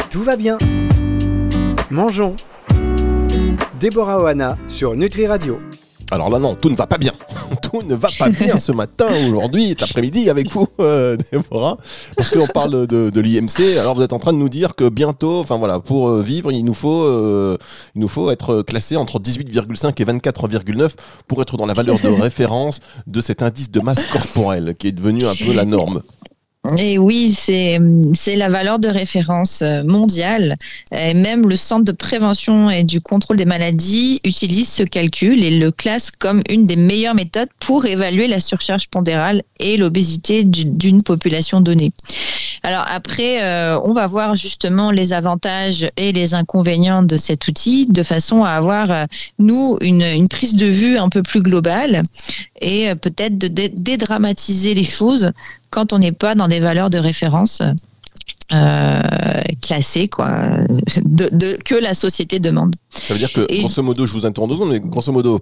Tout 0.09 0.23
va 0.23 0.35
bien. 0.35 0.57
Mangeons. 1.91 2.35
Déborah 3.79 4.21
Oana 4.21 4.57
sur 4.67 4.93
Nutri 4.93 5.25
Radio. 5.25 5.57
Alors 6.11 6.29
là, 6.29 6.37
non, 6.39 6.53
tout 6.55 6.69
ne 6.69 6.75
va 6.75 6.85
pas 6.85 6.97
bien. 6.97 7.13
Tout 7.61 7.79
ne 7.87 7.93
va 7.93 8.09
pas 8.17 8.29
bien 8.29 8.57
ce 8.57 8.71
matin, 8.71 9.07
aujourd'hui, 9.29 9.69
cet 9.69 9.83
après-midi 9.83 10.29
avec 10.29 10.49
vous, 10.49 10.67
euh, 10.79 11.15
Déborah. 11.31 11.77
Parce 12.17 12.31
qu'on 12.31 12.47
parle 12.47 12.87
de, 12.87 13.19
l'IMC. 13.19 13.77
Alors 13.77 13.95
vous 13.95 14.01
êtes 14.01 14.13
en 14.13 14.19
train 14.19 14.33
de 14.33 14.37
nous 14.37 14.49
dire 14.49 14.75
que 14.75 14.89
bientôt, 14.89 15.39
enfin 15.39 15.57
voilà, 15.57 15.79
pour 15.79 16.09
euh, 16.09 16.21
vivre, 16.21 16.51
il 16.51 16.65
nous 16.65 16.73
faut, 16.73 17.03
euh, 17.03 17.57
il 17.95 18.01
nous 18.01 18.07
faut 18.07 18.31
être 18.31 18.63
classé 18.63 18.97
entre 18.97 19.19
18,5 19.19 20.01
et 20.01 20.05
24,9 20.05 20.91
pour 21.27 21.41
être 21.41 21.57
dans 21.57 21.67
la 21.67 21.73
valeur 21.73 21.99
de 21.99 22.09
référence 22.09 22.79
de 23.05 23.21
cet 23.21 23.43
indice 23.43 23.71
de 23.71 23.79
masse 23.79 24.03
corporelle 24.11 24.75
qui 24.77 24.87
est 24.87 24.93
devenu 24.93 25.25
un 25.25 25.35
peu 25.35 25.53
la 25.53 25.65
norme. 25.65 26.01
Et 26.77 26.97
oui, 26.97 27.33
c'est 27.33 27.79
la 28.35 28.49
valeur 28.49 28.79
de 28.79 28.87
référence 28.89 29.61
euh, 29.61 29.83
mondiale. 29.83 30.55
Et 30.91 31.13
même 31.13 31.47
le 31.47 31.55
Centre 31.55 31.85
de 31.85 31.91
prévention 31.91 32.69
et 32.69 32.83
du 32.83 33.01
contrôle 33.01 33.37
des 33.37 33.45
maladies 33.45 34.19
utilise 34.23 34.69
ce 34.69 34.83
calcul 34.83 35.43
et 35.43 35.51
le 35.51 35.71
classe 35.71 36.11
comme 36.11 36.41
une 36.49 36.65
des 36.65 36.75
meilleures 36.75 37.15
méthodes 37.15 37.49
pour 37.59 37.85
évaluer 37.85 38.27
la 38.27 38.39
surcharge 38.39 38.87
pondérale 38.89 39.43
et 39.59 39.77
l'obésité 39.77 40.43
d'une 40.43 41.01
population 41.01 41.61
donnée. 41.61 41.91
Alors 42.61 42.85
après, 42.93 43.41
euh, 43.43 43.79
on 43.83 43.93
va 43.93 44.05
voir 44.05 44.35
justement 44.35 44.91
les 44.91 45.13
avantages 45.13 45.89
et 45.97 46.11
les 46.11 46.33
inconvénients 46.33 47.03
de 47.03 47.17
cet 47.17 47.47
outil 47.47 47.87
de 47.87 48.03
façon 48.03 48.43
à 48.43 48.51
avoir, 48.51 48.91
euh, 48.91 49.05
nous, 49.39 49.77
une, 49.81 50.01
une 50.01 50.27
prise 50.27 50.55
de 50.55 50.65
vue 50.65 50.97
un 50.97 51.09
peu 51.09 51.23
plus 51.23 51.41
globale 51.41 52.03
et 52.61 52.93
peut-être 52.95 53.37
de 53.37 53.47
dédramatiser 53.47 54.73
les 54.73 54.83
choses 54.83 55.31
quand 55.69 55.93
on 55.93 55.99
n'est 55.99 56.11
pas 56.11 56.35
dans 56.35 56.47
des 56.47 56.59
valeurs 56.59 56.89
de 56.89 56.97
référence 56.97 57.61
euh, 58.51 59.01
classées 59.61 60.07
quoi, 60.07 60.31
de, 61.03 61.57
que 61.63 61.75
la 61.75 61.93
société 61.93 62.39
demande. 62.39 62.75
Ça 62.89 63.13
veut 63.13 63.19
dire 63.19 63.31
que, 63.31 63.45
grosso 63.59 63.83
modo, 63.83 64.05
je 64.05 64.13
vous 64.13 64.25
interromps 64.25 64.49
deux 64.49 64.55
secondes, 64.55 64.71
mais 64.71 64.79
grosso 64.79 65.11
modo, 65.11 65.39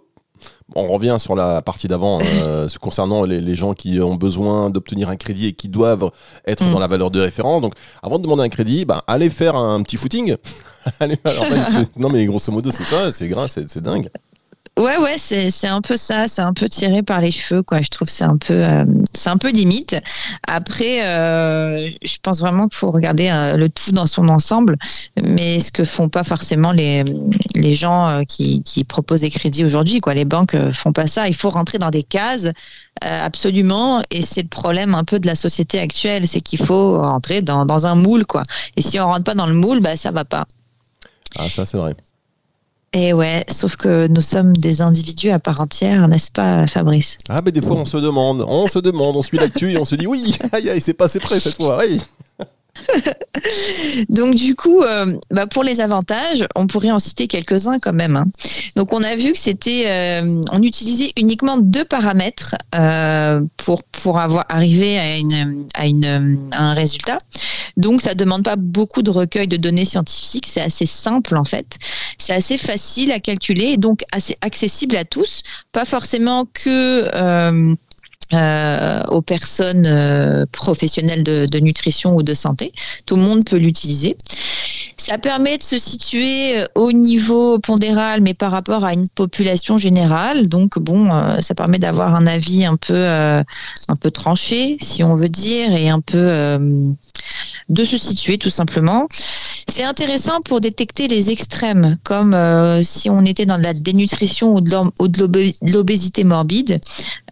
on 0.76 0.88
revient 0.88 1.16
sur 1.20 1.36
la 1.36 1.62
partie 1.62 1.88
d'avant 1.88 2.20
euh, 2.22 2.68
concernant 2.82 3.24
les, 3.24 3.56
gens 3.56 3.74
qui 3.74 4.02
ont 4.02 4.16
besoin 4.16 4.70
d'obtenir 4.70 5.10
un 5.10 5.16
crédit 5.16 5.48
et 5.48 5.54
qui 5.54 5.70
doivent 5.70 6.12
être 6.46 6.66
mm. 6.66 6.72
dans 6.72 6.80
la 6.80 6.88
valeur 6.88 7.12
de 7.12 7.22
référence. 7.22 7.62
Donc, 7.62 7.74
avant 8.04 8.18
de 8.18 8.24
demander 8.24 8.44
un 8.44 8.50
crédit, 8.50 8.86
bah, 8.86 9.04
allez 9.08 9.30
faire 9.30 9.56
un 9.56 9.82
petit 9.84 9.98
footing. 9.98 10.36
non, 11.98 12.10
mais 12.10 12.26
grosso 12.26 12.52
modo, 12.52 12.72
c'est 12.72 12.86
ça, 12.86 13.12
c'est 13.12 13.28
grave, 13.28 13.50
c'est 13.50 13.82
dingue. 13.82 14.10
Ouais, 14.78 14.96
ouais, 15.00 15.18
c'est 15.18 15.68
un 15.68 15.82
peu 15.82 15.98
ça, 15.98 16.28
c'est 16.28 16.44
un 16.44 16.54
peu 16.54 16.70
tiré 16.70 17.02
par 17.02 17.20
les 17.20 17.32
cheveux, 17.32 17.64
quoi. 17.64 17.82
Je 17.82 17.90
trouve 17.90 18.08
c'est 18.10 18.24
un 18.24 18.38
peu, 18.38 18.54
euh, 18.54 18.86
c'est 19.16 19.32
un 19.32 19.38
peu 19.38 19.50
limite. 19.50 19.96
Après, 20.48 21.04
euh, 21.04 21.90
je 22.04 22.18
pense 22.22 22.40
vraiment 22.40 22.68
qu'il 22.68 22.78
faut 22.78 22.92
regarder 22.92 23.30
euh, 23.30 23.58
le 23.58 23.70
tout 23.70 23.92
dans 23.92 24.06
son 24.06 24.30
ensemble, 24.30 24.78
mais 25.26 25.60
ce 25.60 25.72
que 25.72 25.84
font 25.84 26.10
pas 26.10 26.24
forcément 26.24 26.72
les 26.72 27.04
les 27.56 27.74
gens 27.74 28.24
qui, 28.28 28.62
qui 28.62 28.84
proposent 28.84 29.22
des 29.22 29.32
crédits 29.32 29.66
aujourd'hui, 29.66 30.00
quoi. 30.00 30.14
Les 30.14 30.26
banques 30.26 30.56
font 30.74 30.94
pas 30.94 31.08
ça. 31.08 31.28
Il 31.28 31.36
faut 31.36 31.50
rentrer 31.50 31.80
dans 31.80 31.90
des 31.90 32.04
cases 32.04 32.50
absolument, 33.02 34.04
et 34.12 34.22
c'est 34.22 34.44
le 34.44 34.48
problème 34.48 34.94
un 34.94 35.04
peu 35.04 35.20
de 35.20 35.26
la 35.26 35.36
société 35.36 35.80
actuelle, 35.80 36.28
c'est 36.28 36.42
qu'il 36.42 36.60
faut 36.60 37.00
rentrer 37.02 37.42
dans, 37.42 37.66
dans 37.66 37.88
un 37.88 37.96
moule, 37.96 38.28
quoi. 38.28 38.44
Et 38.76 38.84
si 38.84 39.00
on 39.00 39.08
rentre 39.08 39.24
pas 39.24 39.36
dans 39.36 39.48
le 39.48 39.56
moule, 39.56 39.80
bah 39.80 39.98
ça 39.98 40.12
va 40.12 40.24
pas. 40.24 40.46
Ah, 41.36 41.50
ça 41.50 41.66
c'est 41.66 41.78
vrai. 41.78 41.96
Et 42.94 43.14
ouais, 43.14 43.44
sauf 43.50 43.76
que 43.76 44.08
nous 44.08 44.22
sommes 44.22 44.56
des 44.56 44.82
individus 44.82 45.30
à 45.30 45.40
part 45.40 45.60
entière, 45.60 46.08
n'est-ce 46.08 46.32
pas, 46.32 46.68
Fabrice? 46.68 47.18
Ah, 47.28 47.42
mais 47.44 47.52
des 47.52 47.62
fois, 47.62 47.76
on 47.76 47.86
se 47.86 47.98
demande, 47.98 48.46
on 48.48 48.68
se 48.68 48.80
demande, 48.80 49.18
on 49.18 49.22
suit 49.22 49.38
l'actu 49.38 49.72
et 49.72 49.78
on 49.78 49.86
se 49.86 49.96
dit 49.96 50.08
oui, 50.08 50.36
aïe, 50.54 50.70
aïe, 50.70 50.82
c'est 50.82 50.94
passé 50.94 51.20
près 51.20 51.40
cette 51.40 51.56
fois, 51.56 51.80
oui. 51.80 52.02
Donc 54.10 54.36
du 54.36 54.56
coup, 54.56 54.82
euh, 54.82 55.18
bah, 55.32 55.48
pour 55.48 55.64
les 55.64 55.82
avantages, 55.82 56.46
on 56.56 56.68
pourrait 56.68 56.92
en 56.92 57.00
citer 57.00 57.28
quelques-uns 57.28 57.80
quand 57.80 57.94
même. 57.94 58.16
Hein. 58.16 58.26
Donc 58.76 58.94
on 58.94 59.04
a 59.04 59.16
vu 59.16 59.34
que 59.34 59.40
c'était, 59.40 59.86
euh, 59.88 60.42
on 60.52 60.62
utilisait 60.62 61.12
uniquement 61.18 61.58
deux 61.58 61.86
paramètres 61.86 62.56
euh, 62.76 63.42
pour 63.58 63.84
pour 63.84 64.20
avoir 64.20 64.46
à 64.50 64.64
une 64.64 65.66
à 65.74 65.88
une 65.88 66.40
à 66.52 66.64
un 66.64 66.74
résultat. 66.74 67.18
Donc 67.76 68.02
ça 68.02 68.16
demande 68.16 68.44
pas 68.44 68.56
beaucoup 68.56 69.04
de 69.04 69.12
recueil 69.12 69.48
de 69.48 69.58
données 69.58 69.86
scientifiques, 69.86 70.48
c'est 70.48 70.62
assez 70.62 70.86
simple 70.86 71.38
en 71.38 71.46
fait. 71.46 71.78
C'est 72.18 72.34
assez 72.34 72.58
facile 72.58 73.12
à 73.12 73.20
calculer 73.20 73.66
et 73.66 73.78
donc 73.78 74.04
assez 74.12 74.36
accessible 74.42 74.96
à 74.96 75.04
tous, 75.04 75.44
pas 75.72 75.86
forcément 75.86 76.46
que 76.46 77.76
euh, 78.34 79.04
aux 79.10 79.22
personnes 79.22 79.86
euh, 79.88 80.46
professionnelles 80.52 81.24
de, 81.24 81.46
de, 81.46 81.60
nutrition 81.60 82.16
ou 82.16 82.24
de 82.24 82.34
santé. 82.34 82.72
Tout 83.06 83.16
le 83.16 83.22
monde 83.22 83.46
peut 83.46 83.58
l'utiliser. 83.58 84.18
Ça 84.98 85.18
permet 85.18 85.58
de 85.58 85.64
se 85.64 85.78
situer 85.78 86.60
euh, 86.60 86.66
au 86.76 86.92
niveau 86.92 87.60
pondéral, 87.60 88.22
mais 88.22 88.34
par 88.34 88.52
rapport 88.52 88.84
à 88.84 88.94
une 88.94 89.08
population 89.08 89.78
générale. 89.78 90.48
Donc 90.48 90.80
bon, 90.80 91.10
euh, 91.10 91.40
ça 91.40 91.56
permet 91.56 91.80
d'avoir 91.80 92.16
un 92.16 92.28
avis 92.28 92.66
un 92.66 92.76
peu, 92.76 92.96
euh, 92.96 93.44
un 93.88 93.96
peu 93.96 94.12
tranché, 94.12 94.78
si 94.82 95.04
on 95.04 95.16
veut 95.16 95.30
dire, 95.30 95.74
et 95.76 95.90
un 95.90 96.02
peu 96.02 96.18
de 97.70 97.84
se 97.84 97.98
situer 97.98 98.38
tout 98.38 98.50
simplement. 98.50 99.08
C'est 99.70 99.84
intéressant 99.84 100.40
pour 100.46 100.62
détecter 100.62 101.08
les 101.08 101.30
extrêmes, 101.30 101.98
comme 102.04 102.34
euh, 102.34 102.82
si 102.84 103.10
on 103.10 103.26
était 103.26 103.46
dans 103.46 103.58
de 103.58 103.64
la 103.64 103.74
dénutrition 103.74 104.56
ou 104.56 104.62
de 104.62 105.52
l'obésité 105.62 106.24
morbide. 106.24 106.80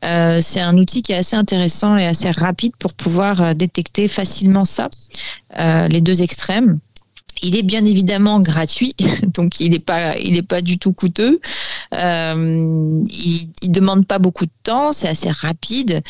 Euh, 0.04 0.39
c'est 0.42 0.60
un 0.60 0.77
outil 0.77 1.01
qui 1.01 1.13
est 1.13 1.18
assez 1.18 1.36
intéressant 1.36 1.98
et 1.98 2.06
assez 2.06 2.30
rapide 2.32 2.74
pour 2.77 2.94
pouvoir 2.94 3.42
euh, 3.42 3.54
détecter 3.54 4.08
facilement 4.08 4.65
ça, 4.65 4.89
les 5.89 6.01
deux 6.01 6.22
extrêmes. 6.22 6.80
Il 7.42 7.56
est 7.56 7.63
bien 7.63 7.84
évidemment 7.86 8.39
gratuit, 8.39 8.96
donc 9.34 9.60
il 9.60 9.72
n'est 9.72 9.80
pas, 9.80 10.18
il 10.18 10.38
est 10.38 10.42
pas 10.42 10.62
du 10.62 10.77
tout 10.77 10.94
coûteux. 10.94 11.39
Euh, 11.94 13.04
il, 13.10 13.50
il 13.62 13.72
demande 13.72 14.08
pas 14.08 14.20
beaucoup 14.20 14.46
de 14.46 14.51
temps, 14.63 14.94
c'est 14.94 15.08
assez 15.08 15.30
rapide. 15.30 16.01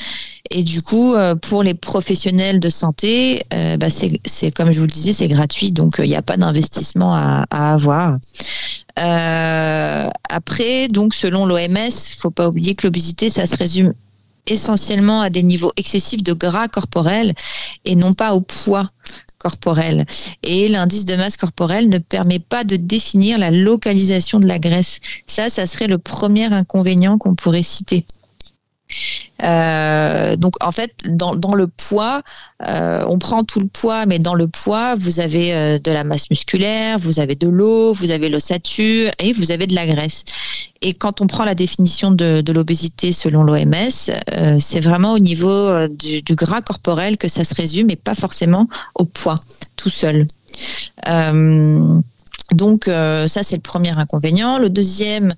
Et 0.52 0.64
du 0.64 0.82
coup, 0.82 1.16
euh, 1.16 1.36
pour 1.36 1.64
les 1.64 1.74
professionnels 1.74 2.60
de 2.60 2.70
santé, 2.70 3.44
euh, 3.54 3.78
bah 3.78 3.88
c'est 3.90 4.52
comme 4.52 4.72
je 4.72 4.80
vous 4.80 4.86
le 4.86 4.92
disais, 4.92 5.14
c'est 5.14 5.28
gratuit, 5.28 5.72
donc 5.72 5.96
il 6.00 6.08
n'y 6.08 6.16
a 6.16 6.22
pas 6.22 6.38
d'investissement 6.38 7.16
à, 7.16 7.46
à, 7.50 7.74
avoir. 7.74 8.18
Euh, 9.00 10.08
après, 10.30 10.88
donc 10.88 11.14
selon 11.14 11.46
l'OMS, 11.46 11.92
faut 12.18 12.30
pas 12.30 12.48
oublier 12.48 12.76
que 12.76 12.88
l'obésité, 12.88 13.30
ça 13.30 13.46
se 13.46 13.58
résume 13.58 13.94
essentiellement 14.48 15.22
à 15.22 15.30
des 15.30 15.42
niveaux 15.42 15.72
excessifs 15.76 16.24
de 16.24 16.34
gras 16.34 16.68
corporel 16.68 17.34
et 17.84 17.96
non 17.96 18.14
pas 18.14 18.34
au 18.36 18.42
poids 18.42 18.86
Et 20.44 20.70
l'indice 20.70 21.06
de 21.06 21.16
masse 21.16 21.38
corporelle 21.38 21.90
ne 21.90 21.98
permet 21.98 22.40
pas 22.40 22.64
de 22.64 22.76
définir 22.76 23.38
la 23.38 23.52
localisation 23.52 24.40
de 24.40 24.48
la 24.48 24.60
graisse. 24.60 25.00
Ça, 25.28 25.50
ça 25.50 25.66
serait 25.66 25.88
le 25.88 25.98
premier 25.98 26.46
inconvénient 26.46 27.18
qu'on 27.18 27.36
pourrait 27.36 27.64
citer. 27.64 28.06
Euh, 29.46 30.36
donc 30.36 30.56
en 30.64 30.72
fait, 30.72 30.92
dans, 31.08 31.34
le 31.54 31.68
poids, 31.68 32.22
euh, 32.68 33.06
on 33.08 33.20
prend 33.20 33.44
tout 33.44 33.60
le 33.60 33.68
poids, 33.68 34.06
mais 34.06 34.20
dans 34.20 34.34
le 34.34 34.48
poids, 34.48 34.96
vous 34.96 35.20
avez 35.20 35.54
euh, 35.54 35.80
de 35.80 35.92
la 35.92 36.04
masse 36.04 36.30
musculaire, 36.30 36.98
vous 37.00 37.20
avez 37.20 37.36
de 37.36 37.48
l'eau, 37.48 37.94
vous 37.94 38.12
avez 38.12 38.30
l'ossature 38.30 39.12
et 39.20 39.34
vous 39.34 39.52
avez 39.52 39.68
de 39.68 39.76
la 39.76 39.86
graisse. 39.86 40.24
Et 40.82 40.94
quand 40.94 41.22
on 41.22 41.28
prend 41.28 41.46
la 41.46 41.56
définition 41.56 42.12
de, 42.12 42.44
l'obésité 42.52 43.12
selon 43.12 43.44
l'OMS, 43.44 44.12
c'est 44.60 44.80
vraiment 44.82 45.14
au 45.14 45.20
niveau 45.20 45.88
du, 45.88 46.22
gras 46.36 46.62
corporel 46.62 47.18
que 47.18 47.28
ça 47.28 47.44
se 47.44 47.56
résume 47.56 47.90
et 47.90 47.96
pas 47.96 48.14
forcément 48.14 48.68
au 48.94 49.06
poids 49.06 49.40
tout 49.78 49.90
seul. 49.90 50.28
Donc 52.56 52.88
euh, 52.88 53.28
ça 53.28 53.44
c'est 53.44 53.56
le 53.56 53.62
premier 53.62 53.98
inconvénient. 53.98 54.58
Le 54.58 54.70
deuxième, 54.70 55.34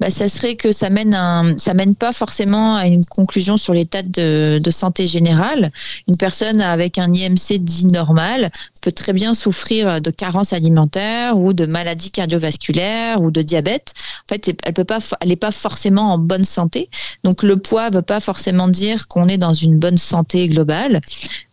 bah, 0.00 0.10
ça 0.10 0.28
serait 0.28 0.54
que 0.54 0.72
ça 0.72 0.90
mène 0.90 1.14
un, 1.14 1.56
ça 1.58 1.74
mène 1.74 1.94
pas 1.94 2.12
forcément 2.12 2.76
à 2.76 2.86
une 2.86 3.04
conclusion 3.04 3.56
sur 3.56 3.74
l'état 3.74 4.02
de, 4.02 4.58
de, 4.58 4.70
santé 4.70 5.06
générale. 5.06 5.70
Une 6.08 6.16
personne 6.16 6.60
avec 6.60 6.98
un 6.98 7.12
IMC 7.12 7.58
dit 7.60 7.86
normal 7.86 8.50
peut 8.82 8.92
très 8.92 9.12
bien 9.12 9.32
souffrir 9.32 10.00
de 10.00 10.10
carences 10.10 10.52
alimentaires 10.52 11.38
ou 11.38 11.52
de 11.54 11.66
maladies 11.66 12.10
cardiovasculaires 12.10 13.22
ou 13.22 13.30
de 13.30 13.40
diabète. 13.40 13.94
En 14.28 14.34
fait, 14.34 14.54
elle 14.64 14.74
peut 14.74 14.84
pas, 14.84 14.98
elle 15.20 15.28
n'est 15.28 15.36
pas 15.36 15.52
forcément 15.52 16.12
en 16.12 16.18
bonne 16.18 16.44
santé. 16.44 16.90
Donc 17.24 17.42
le 17.42 17.56
poids 17.56 17.90
veut 17.90 18.02
pas 18.02 18.20
forcément 18.20 18.68
dire 18.68 19.08
qu'on 19.08 19.28
est 19.28 19.38
dans 19.38 19.54
une 19.54 19.78
bonne 19.78 19.98
santé 19.98 20.48
globale. 20.48 21.00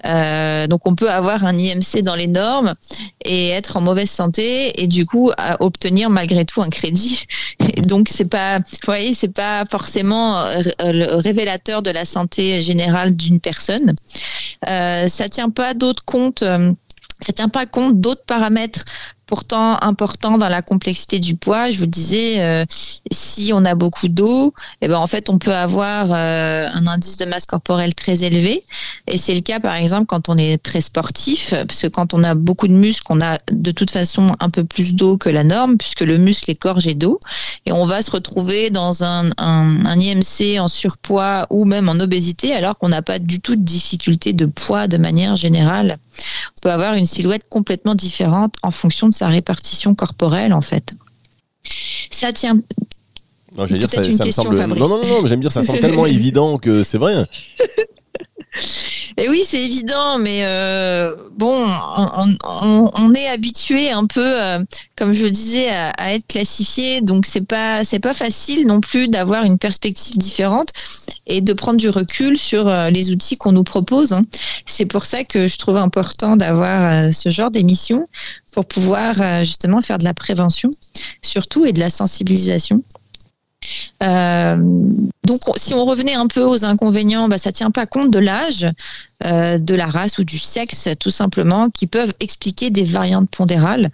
Euh, 0.05 0.67
donc 0.67 0.87
on 0.87 0.95
peut 0.95 1.09
avoir 1.09 1.45
un 1.45 1.57
IMC 1.57 2.01
dans 2.03 2.15
les 2.15 2.27
normes 2.27 2.73
et 3.23 3.49
être 3.49 3.77
en 3.77 3.81
mauvaise 3.81 4.09
santé 4.09 4.81
et 4.81 4.87
du 4.87 5.05
coup 5.05 5.31
à 5.37 5.61
obtenir 5.63 6.09
malgré 6.09 6.45
tout 6.45 6.61
un 6.61 6.69
crédit. 6.69 7.25
Donc 7.83 8.09
c'est 8.09 8.25
pas, 8.25 8.59
vous 8.59 8.77
voyez, 8.85 9.13
c'est 9.13 9.33
pas 9.33 9.65
forcément 9.69 10.39
euh, 10.39 10.61
le 10.81 11.15
révélateur 11.15 11.81
de 11.81 11.91
la 11.91 12.05
santé 12.05 12.61
générale 12.61 13.15
d'une 13.15 13.39
personne. 13.39 13.93
Euh, 14.67 15.07
ça 15.07 15.29
tient 15.29 15.49
pas 15.49 15.73
d'autres 15.73 16.03
comptes. 16.05 16.43
Ça 17.21 17.33
tient 17.33 17.49
pas 17.49 17.65
compte 17.65 17.99
d'autres 17.99 18.23
paramètres 18.25 18.85
pourtant 19.29 19.77
important 19.81 20.39
dans 20.39 20.49
la 20.49 20.63
complexité 20.63 21.19
du 21.19 21.35
poids. 21.35 21.69
Je 21.69 21.77
vous 21.77 21.85
disais, 21.85 22.41
euh, 22.41 22.65
si 23.11 23.51
on 23.53 23.63
a 23.63 23.75
beaucoup 23.75 24.07
d'eau, 24.07 24.51
eh 24.81 24.87
ben 24.87 24.97
en 24.97 25.05
fait 25.05 25.29
on 25.29 25.37
peut 25.37 25.53
avoir 25.53 26.07
euh, 26.09 26.67
un 26.73 26.87
indice 26.87 27.17
de 27.17 27.25
masse 27.25 27.45
corporelle 27.45 27.93
très 27.93 28.23
élevé. 28.23 28.63
Et 29.05 29.19
c'est 29.19 29.35
le 29.35 29.41
cas 29.41 29.59
par 29.59 29.75
exemple 29.75 30.07
quand 30.07 30.29
on 30.29 30.37
est 30.37 30.57
très 30.57 30.81
sportif, 30.81 31.53
parce 31.67 31.83
que 31.83 31.87
quand 31.87 32.15
on 32.15 32.23
a 32.23 32.33
beaucoup 32.33 32.67
de 32.67 32.73
muscles, 32.73 33.05
on 33.11 33.21
a 33.21 33.37
de 33.51 33.69
toute 33.69 33.91
façon 33.91 34.35
un 34.39 34.49
peu 34.49 34.63
plus 34.63 34.95
d'eau 34.95 35.17
que 35.17 35.29
la 35.29 35.43
norme, 35.43 35.77
puisque 35.77 36.01
le 36.01 36.17
muscle 36.17 36.49
est 36.49 36.59
gorgé 36.59 36.95
d'eau. 36.95 37.19
Et 37.67 37.71
on 37.71 37.85
va 37.85 38.01
se 38.01 38.09
retrouver 38.09 38.71
dans 38.71 39.03
un, 39.03 39.29
un, 39.37 39.85
un 39.85 39.99
IMC 39.99 40.59
en 40.59 40.67
surpoids 40.67 41.45
ou 41.51 41.65
même 41.65 41.87
en 41.87 41.99
obésité, 41.99 42.55
alors 42.55 42.79
qu'on 42.79 42.89
n'a 42.89 43.03
pas 43.03 43.19
du 43.19 43.39
tout 43.41 43.55
de 43.55 43.61
difficulté 43.61 44.33
de 44.33 44.47
poids 44.47 44.87
de 44.87 44.97
manière 44.97 45.35
générale. 45.35 45.99
On 46.57 46.59
peut 46.61 46.71
avoir 46.71 46.93
une 46.95 47.05
silhouette 47.05 47.43
complètement 47.49 47.95
différente 47.95 48.55
en 48.63 48.71
fonction 48.71 49.07
de 49.07 49.13
sa 49.13 49.27
répartition 49.27 49.95
corporelle 49.95 50.53
en 50.53 50.61
fait. 50.61 50.93
Ça 52.11 52.33
tient. 52.33 52.59
Non, 53.57 53.65
je 53.65 53.75
dire, 53.75 53.89
ça, 53.89 54.03
ça 54.03 54.25
me 54.25 54.31
semble. 54.31 54.55
Fabrice. 54.55 54.79
Non, 54.79 54.87
non, 54.87 55.05
non, 55.05 55.25
j'aime 55.25 55.39
dire, 55.39 55.51
ça 55.51 55.63
semble 55.63 55.79
tellement 55.79 56.05
évident 56.05 56.57
que 56.57 56.83
c'est 56.83 56.97
vrai. 56.97 57.25
Et 59.19 59.27
oui, 59.27 59.43
c'est 59.45 59.61
évident, 59.61 60.17
mais 60.17 60.45
euh, 60.45 61.13
bon, 61.35 61.67
on, 62.95 63.13
est 63.13 63.27
habitué 63.27 63.91
un 63.91 64.05
peu, 64.05 64.23
euh, 64.23 64.63
comme 64.95 65.11
je 65.11 65.25
le 65.25 65.29
disais, 65.29 65.69
à, 65.69 66.13
être 66.13 66.25
classifié, 66.25 67.01
donc 67.01 67.25
c'est 67.25 67.45
pas 67.45 67.83
c'est 67.83 67.99
pas 67.99 68.13
facile 68.13 68.65
non 68.65 68.79
plus 68.79 69.09
d'avoir 69.09 69.43
une 69.43 69.57
perspective 69.57 70.17
différente 70.17 70.69
et 71.27 71.41
de 71.41 71.51
prendre 71.51 71.77
du 71.77 71.89
recul 71.89 72.37
sur 72.37 72.69
euh, 72.69 72.91
les 72.91 73.11
outils 73.11 73.35
qu'on 73.35 73.51
nous 73.51 73.65
propose. 73.65 74.13
Hein. 74.13 74.25
C'est 74.65 74.85
pour 74.85 75.03
ça 75.03 75.25
que 75.25 75.49
je 75.49 75.57
trouve 75.57 75.75
important 75.75 76.37
d'avoir 76.37 76.85
euh, 76.85 77.11
ce 77.11 77.29
genre 77.29 77.51
d'émission 77.51 78.07
pour 78.53 78.67
pouvoir 78.67 79.15
justement 79.43 79.81
faire 79.81 79.97
de 79.97 80.05
la 80.05 80.13
prévention, 80.13 80.71
surtout 81.21 81.65
et 81.65 81.73
de 81.73 81.79
la 81.79 81.89
sensibilisation. 81.89 82.83
Euh, 84.01 84.55
donc, 85.25 85.41
si 85.57 85.73
on 85.73 85.85
revenait 85.85 86.13
un 86.13 86.27
peu 86.27 86.43
aux 86.43 86.63
inconvénients, 86.65 87.27
bah, 87.27 87.37
ça 87.37 87.51
tient 87.51 87.71
pas 87.71 87.85
compte 87.85 88.11
de 88.11 88.19
l'âge, 88.19 88.65
euh, 89.25 89.59
de 89.59 89.75
la 89.75 89.87
race 89.87 90.17
ou 90.17 90.23
du 90.23 90.39
sexe, 90.39 90.89
tout 90.99 91.11
simplement, 91.11 91.69
qui 91.69 91.87
peuvent 91.87 92.13
expliquer 92.19 92.69
des 92.69 92.85
variantes 92.85 93.29
pondérales. 93.29 93.91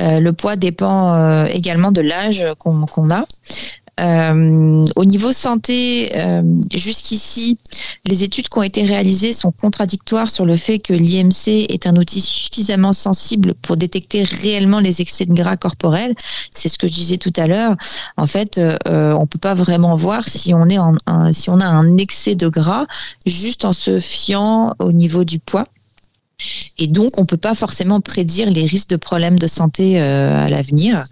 Euh, 0.00 0.20
le 0.20 0.32
poids 0.32 0.56
dépend 0.56 1.44
également 1.46 1.92
de 1.92 2.00
l'âge 2.00 2.44
qu'on 2.58 2.86
qu 2.86 3.00
a. 3.12 3.26
Euh, 4.00 4.84
au 4.96 5.04
niveau 5.04 5.32
santé, 5.32 6.10
euh, 6.16 6.42
jusqu'ici, 6.72 7.58
les 8.04 8.24
études 8.24 8.48
qui 8.48 8.58
ont 8.58 8.62
été 8.62 8.84
réalisées 8.84 9.32
sont 9.32 9.52
contradictoires 9.52 10.30
sur 10.30 10.46
le 10.46 10.56
fait 10.56 10.80
que 10.80 10.92
l'IMC 10.92 11.66
est 11.68 11.86
un 11.86 11.96
outil 11.96 12.20
suffisamment 12.20 12.92
sensible 12.92 13.54
pour 13.62 13.76
détecter 13.76 14.24
réellement 14.24 14.80
les 14.80 15.00
excès 15.00 15.26
de 15.26 15.34
gras 15.34 15.56
corporels. 15.56 16.14
C'est 16.54 16.68
ce 16.68 16.78
que 16.78 16.88
je 16.88 16.92
disais 16.92 17.18
tout 17.18 17.32
à 17.36 17.46
l'heure. 17.46 17.76
En 18.16 18.26
fait, 18.26 18.58
euh, 18.58 19.12
on 19.12 19.26
peut 19.26 19.38
pas 19.38 19.54
vraiment 19.54 19.94
voir 19.94 20.28
si 20.28 20.52
on 20.54 20.68
est 20.68 20.78
en 20.78 20.94
si 21.32 21.50
on 21.50 21.60
a 21.60 21.66
un 21.66 21.96
excès 21.96 22.34
de 22.34 22.48
gras 22.48 22.86
juste 23.26 23.64
en 23.64 23.72
se 23.72 24.00
fiant 24.00 24.74
au 24.80 24.92
niveau 24.92 25.24
du 25.24 25.38
poids. 25.38 25.66
Et 26.78 26.86
donc, 26.86 27.18
on 27.18 27.22
ne 27.22 27.26
peut 27.26 27.36
pas 27.36 27.54
forcément 27.54 28.00
prédire 28.00 28.50
les 28.50 28.64
risques 28.64 28.90
de 28.90 28.96
problèmes 28.96 29.38
de 29.38 29.46
santé 29.46 30.00
euh, 30.00 30.44
à 30.44 30.50
l'avenir. 30.50 31.06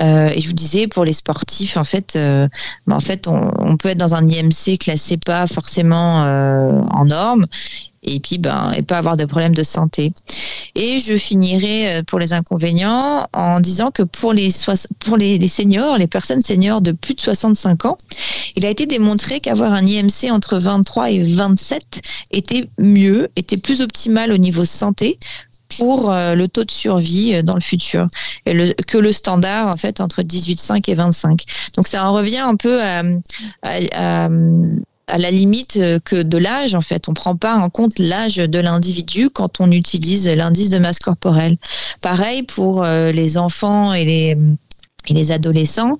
Euh, 0.00 0.30
et 0.34 0.40
je 0.40 0.46
vous 0.46 0.54
disais, 0.54 0.86
pour 0.86 1.04
les 1.04 1.12
sportifs, 1.12 1.76
en 1.76 1.84
fait, 1.84 2.14
euh, 2.16 2.48
bah, 2.86 2.98
on, 3.26 3.50
on, 3.58 3.76
peut 3.76 3.90
être 3.90 3.98
dans 3.98 4.14
un 4.14 4.26
IMC 4.26 4.78
classé 4.78 5.16
pas 5.16 5.46
forcément 5.46 6.22
en 6.90 7.04
norme 7.04 7.46
et 8.04 8.20
puis 8.20 8.38
ben 8.38 8.72
et 8.72 8.82
pas 8.82 8.98
avoir 8.98 9.16
de 9.16 9.24
problème 9.24 9.54
de 9.54 9.62
santé. 9.62 10.12
Et 10.74 10.98
je 10.98 11.16
finirai 11.16 12.02
pour 12.06 12.18
les 12.18 12.32
inconvénients 12.32 13.26
en 13.32 13.60
disant 13.60 13.90
que 13.90 14.02
pour 14.02 14.32
les 14.32 14.50
pour 15.00 15.16
les, 15.16 15.38
les 15.38 15.48
seniors, 15.48 15.98
les 15.98 16.06
personnes 16.06 16.42
seniors 16.42 16.80
de 16.80 16.92
plus 16.92 17.14
de 17.14 17.20
65 17.20 17.84
ans, 17.84 17.96
il 18.56 18.64
a 18.66 18.70
été 18.70 18.86
démontré 18.86 19.40
qu'avoir 19.40 19.72
un 19.72 19.86
IMC 19.86 20.30
entre 20.30 20.58
23 20.58 21.10
et 21.10 21.22
27 21.22 22.00
était 22.30 22.64
mieux, 22.78 23.28
était 23.36 23.56
plus 23.56 23.80
optimal 23.80 24.32
au 24.32 24.38
niveau 24.38 24.64
santé 24.64 25.16
pour 25.78 26.10
le 26.12 26.46
taux 26.46 26.64
de 26.64 26.70
survie 26.70 27.42
dans 27.42 27.54
le 27.54 27.60
futur 27.60 28.06
et 28.46 28.52
le, 28.54 28.72
que 28.86 28.98
le 28.98 29.12
standard 29.12 29.68
en 29.68 29.76
fait 29.76 30.00
entre 30.00 30.22
18,5 30.22 30.90
et 30.90 30.94
25. 30.94 31.42
Donc 31.74 31.88
ça 31.88 32.08
en 32.08 32.12
revient 32.12 32.38
un 32.38 32.56
peu 32.56 32.82
à, 32.82 33.02
à, 33.62 34.24
à 34.24 34.28
la 35.08 35.30
limite 35.30 35.78
que 36.04 36.22
de 36.22 36.38
l'âge, 36.38 36.74
en 36.74 36.80
fait. 36.80 37.08
On 37.08 37.12
ne 37.12 37.16
prend 37.16 37.36
pas 37.36 37.56
en 37.56 37.70
compte 37.70 37.98
l'âge 37.98 38.36
de 38.36 38.58
l'individu 38.58 39.30
quand 39.30 39.60
on 39.60 39.70
utilise 39.70 40.28
l'indice 40.28 40.68
de 40.70 40.78
masse 40.78 40.98
corporelle. 40.98 41.56
Pareil 42.00 42.42
pour 42.42 42.84
les 42.84 43.36
enfants 43.36 43.92
et 43.92 44.04
les, 44.04 45.30
adolescents, 45.30 45.98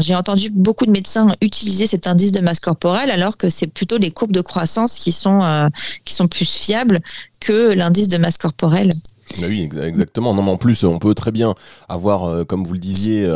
j'ai 0.00 0.14
entendu 0.14 0.50
beaucoup 0.50 0.86
de 0.86 0.90
médecins 0.90 1.34
utiliser 1.40 1.86
cet 1.86 2.06
indice 2.06 2.32
de 2.32 2.40
masse 2.40 2.60
corporelle 2.60 3.10
alors 3.10 3.36
que 3.36 3.50
c'est 3.50 3.66
plutôt 3.66 3.98
les 3.98 4.10
courbes 4.10 4.32
de 4.32 4.40
croissance 4.40 5.06
euh, 5.26 5.68
qui 6.04 6.14
sont 6.14 6.28
plus 6.28 6.44
fiables 6.44 7.00
que 7.40 7.72
l'indice 7.72 8.08
de 8.08 8.18
masse 8.18 8.38
corporelle. 8.38 8.94
Oui, 9.42 9.68
exactement. 9.82 10.34
Non, 10.34 10.42
mais 10.42 10.50
en 10.50 10.56
plus, 10.56 10.84
on 10.84 10.98
peut 10.98 11.14
très 11.14 11.30
bien 11.30 11.54
avoir, 11.88 12.24
euh, 12.24 12.44
comme 12.44 12.64
vous 12.64 12.74
le 12.74 12.78
disiez, 12.80 13.30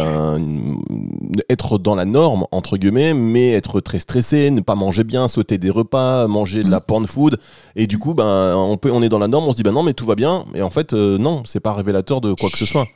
être 1.49 1.79
dans 1.79 1.95
la 1.95 2.05
norme, 2.05 2.47
entre 2.51 2.77
guillemets, 2.77 3.15
mais 3.15 3.51
être 3.53 3.81
très 3.81 4.01
stressé, 4.01 4.51
ne 4.51 4.61
pas 4.61 4.75
manger 4.75 5.05
bien, 5.05 5.29
sauter 5.29 5.59
des 5.59 5.71
repas, 5.71 6.27
manger 6.27 6.63
de 6.63 6.71
la 6.71 6.79
mm. 6.79 6.85
porn 6.87 7.07
food. 7.07 7.39
Et 7.77 7.87
du 7.87 7.99
coup, 7.99 8.15
ben, 8.15 8.55
on, 8.57 8.77
peut, 8.77 8.91
on 8.91 9.03
est 9.03 9.09
dans 9.09 9.19
la 9.19 9.29
norme, 9.29 9.45
on 9.47 9.53
se 9.53 9.57
dit, 9.57 9.63
ben 9.63 9.73
non, 9.73 9.83
mais 9.83 9.95
tout 9.95 10.07
va 10.07 10.15
bien. 10.15 10.45
Et 10.55 10.63
en 10.63 10.71
fait, 10.71 10.93
euh, 10.93 11.19
non, 11.19 11.43
c'est 11.45 11.61
pas 11.61 11.73
révélateur 11.73 12.21
de 12.21 12.35
quoi 12.35 12.51
que 12.51 12.59
ce 12.59 12.67
soit. 12.67 12.87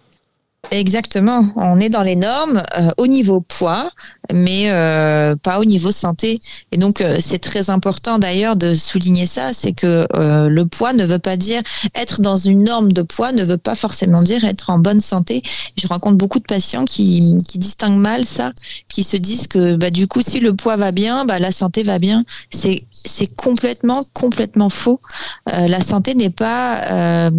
Exactement. 0.70 1.46
On 1.56 1.80
est 1.80 1.88
dans 1.88 2.02
les 2.02 2.16
normes 2.16 2.62
euh, 2.78 2.90
au 2.98 3.06
niveau 3.06 3.40
poids, 3.40 3.90
mais 4.32 4.70
euh, 4.70 5.34
pas 5.36 5.60
au 5.60 5.64
niveau 5.64 5.92
santé. 5.92 6.40
Et 6.72 6.76
donc, 6.76 7.00
euh, 7.00 7.16
c'est 7.20 7.38
très 7.38 7.70
important 7.70 8.18
d'ailleurs 8.18 8.54
de 8.56 8.74
souligner 8.74 9.24
ça, 9.24 9.52
c'est 9.54 9.72
que 9.72 10.06
le 10.14 10.64
poids 10.64 10.92
ne 10.92 11.06
veut 11.06 11.18
pas 11.18 11.36
dire 11.36 11.62
être 11.94 12.20
dans 12.20 12.36
une 12.36 12.64
norme 12.64 12.92
de 12.92 13.02
poids, 13.02 13.32
ne 13.32 13.44
veut 13.44 13.56
pas 13.56 13.74
forcément 13.74 14.22
dire 14.22 14.44
être 14.44 14.68
en 14.68 14.78
bonne 14.78 15.00
santé. 15.00 15.42
Je 15.76 15.86
rencontre 15.86 16.18
beaucoup 16.18 16.38
de 16.38 16.44
patients 16.44 16.84
qui, 16.84 17.38
qui 17.48 17.58
distinguent 17.58 18.00
mal 18.00 18.26
ça, 18.26 18.52
qui 18.88 19.04
se 19.04 19.16
disent 19.16 19.46
que 19.46 19.74
bah, 19.74 19.90
du 19.90 20.06
coup, 20.06 20.22
si 20.22 20.40
le 20.40 20.54
poids 20.54 20.76
va 20.76 20.92
bien, 20.92 21.24
bah, 21.24 21.38
la 21.38 21.52
santé 21.52 21.82
va 21.82 21.98
bien. 21.98 22.24
C'est 22.50 22.84
c'est 23.04 23.34
complètement, 23.36 24.04
complètement 24.12 24.70
faux. 24.70 25.00
la 25.46 25.80
santé 25.80 26.14
n'est 26.14 26.30
pas 26.30 27.30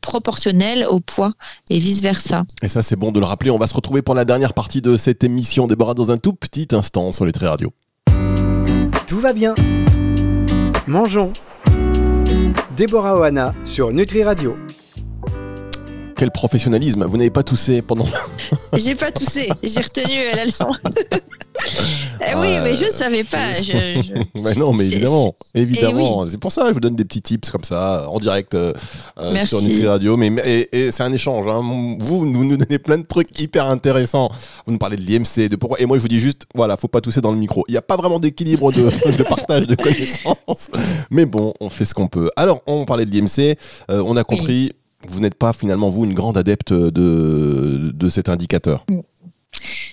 proportionnelle 0.00 0.86
au 0.88 1.00
poids 1.00 1.32
et 1.70 1.78
vice-versa. 1.78 2.42
Et 2.62 2.68
ça, 2.68 2.82
c'est 2.82 2.96
bon 2.96 3.12
de 3.12 3.20
le 3.20 3.26
rappeler. 3.26 3.50
On 3.50 3.58
va 3.58 3.66
se 3.66 3.74
retrouver 3.74 4.02
pour 4.02 4.14
la 4.14 4.24
dernière 4.24 4.54
partie 4.54 4.80
de 4.80 4.96
cette 4.96 5.24
émission. 5.24 5.66
Déborah, 5.66 5.94
dans 5.94 6.10
un 6.10 6.18
tout 6.18 6.32
petit 6.32 6.68
instant 6.72 7.12
sur 7.12 7.24
les 7.24 7.32
traits 7.32 7.48
radio. 7.48 7.72
Tout 9.06 9.20
va 9.20 9.32
bien. 9.32 9.54
Mangeons. 10.86 11.32
Déborah 12.76 13.18
Oana 13.18 13.54
sur 13.64 13.90
Nutri 13.92 14.22
Radio. 14.22 14.56
Quel 16.18 16.32
professionnalisme 16.32 17.06
Vous 17.06 17.16
n'avez 17.16 17.30
pas 17.30 17.44
toussé 17.44 17.80
pendant. 17.80 18.04
J'ai 18.76 18.96
pas 18.96 19.12
toussé, 19.12 19.48
j'ai 19.62 19.80
retenu 19.80 20.16
la 20.34 20.44
leçon. 20.44 20.66
Eh 22.20 22.36
oui, 22.36 22.56
mais 22.62 22.74
je 22.74 22.84
ne 22.84 22.90
savais 22.90 23.24
pas. 23.24 23.44
non, 24.56 24.72
mais 24.72 24.86
évidemment, 24.86 25.34
évidemment. 25.54 26.24
Eh 26.24 26.30
c'est 26.30 26.38
pour 26.38 26.52
ça 26.52 26.62
que 26.62 26.68
je 26.68 26.74
vous 26.74 26.80
donne 26.80 26.96
des 26.96 27.04
petits 27.04 27.22
tips 27.22 27.50
comme 27.50 27.64
ça 27.64 28.08
en 28.08 28.18
direct 28.18 28.54
euh, 28.54 28.72
euh, 29.18 29.32
sur 29.44 29.60
Nutri 29.62 29.86
Radio. 29.86 30.16
Mais 30.16 30.30
et, 30.72 30.90
c'est 30.92 31.02
un 31.02 31.12
échange. 31.12 31.46
Hein. 31.48 31.62
Vous, 32.00 32.26
nous 32.26 32.56
donnez 32.56 32.78
plein 32.78 32.98
de 32.98 33.06
trucs 33.06 33.40
hyper 33.40 33.66
intéressants. 33.66 34.30
Vous 34.66 34.72
nous 34.72 34.78
parlez 34.78 34.96
de 34.96 35.02
l'IMC, 35.02 35.48
de 35.48 35.56
pourquoi. 35.56 35.80
Et 35.80 35.86
moi, 35.86 35.96
je 35.96 36.02
vous 36.02 36.08
dis 36.08 36.20
juste, 36.20 36.46
voilà, 36.54 36.76
faut 36.76 36.88
pas 36.88 37.00
tousser 37.00 37.20
dans 37.20 37.32
le 37.32 37.38
micro. 37.38 37.64
Il 37.68 37.72
n'y 37.72 37.78
a 37.78 37.82
pas 37.82 37.96
vraiment 37.96 38.18
d'équilibre 38.18 38.72
de, 38.72 39.22
partage 39.22 39.66
de 39.66 39.74
connaissances. 39.74 40.68
Mais 41.10 41.24
bon, 41.24 41.54
on 41.60 41.70
fait 41.70 41.84
ce 41.84 41.94
qu'on 41.94 42.08
peut. 42.08 42.30
Alors, 42.36 42.62
on 42.66 42.84
parlait 42.84 43.06
de 43.06 43.10
l'IMC. 43.10 43.56
Euh, 43.90 44.02
on 44.06 44.16
a 44.16 44.24
compris. 44.24 44.72
Vous 45.06 45.20
n'êtes 45.20 45.36
pas 45.36 45.52
finalement 45.52 45.88
vous 45.88 46.04
une 46.04 46.14
grande 46.14 46.36
adepte 46.36 46.72
de, 46.72 47.92
de 47.94 48.08
cet 48.08 48.28
indicateur. 48.28 48.84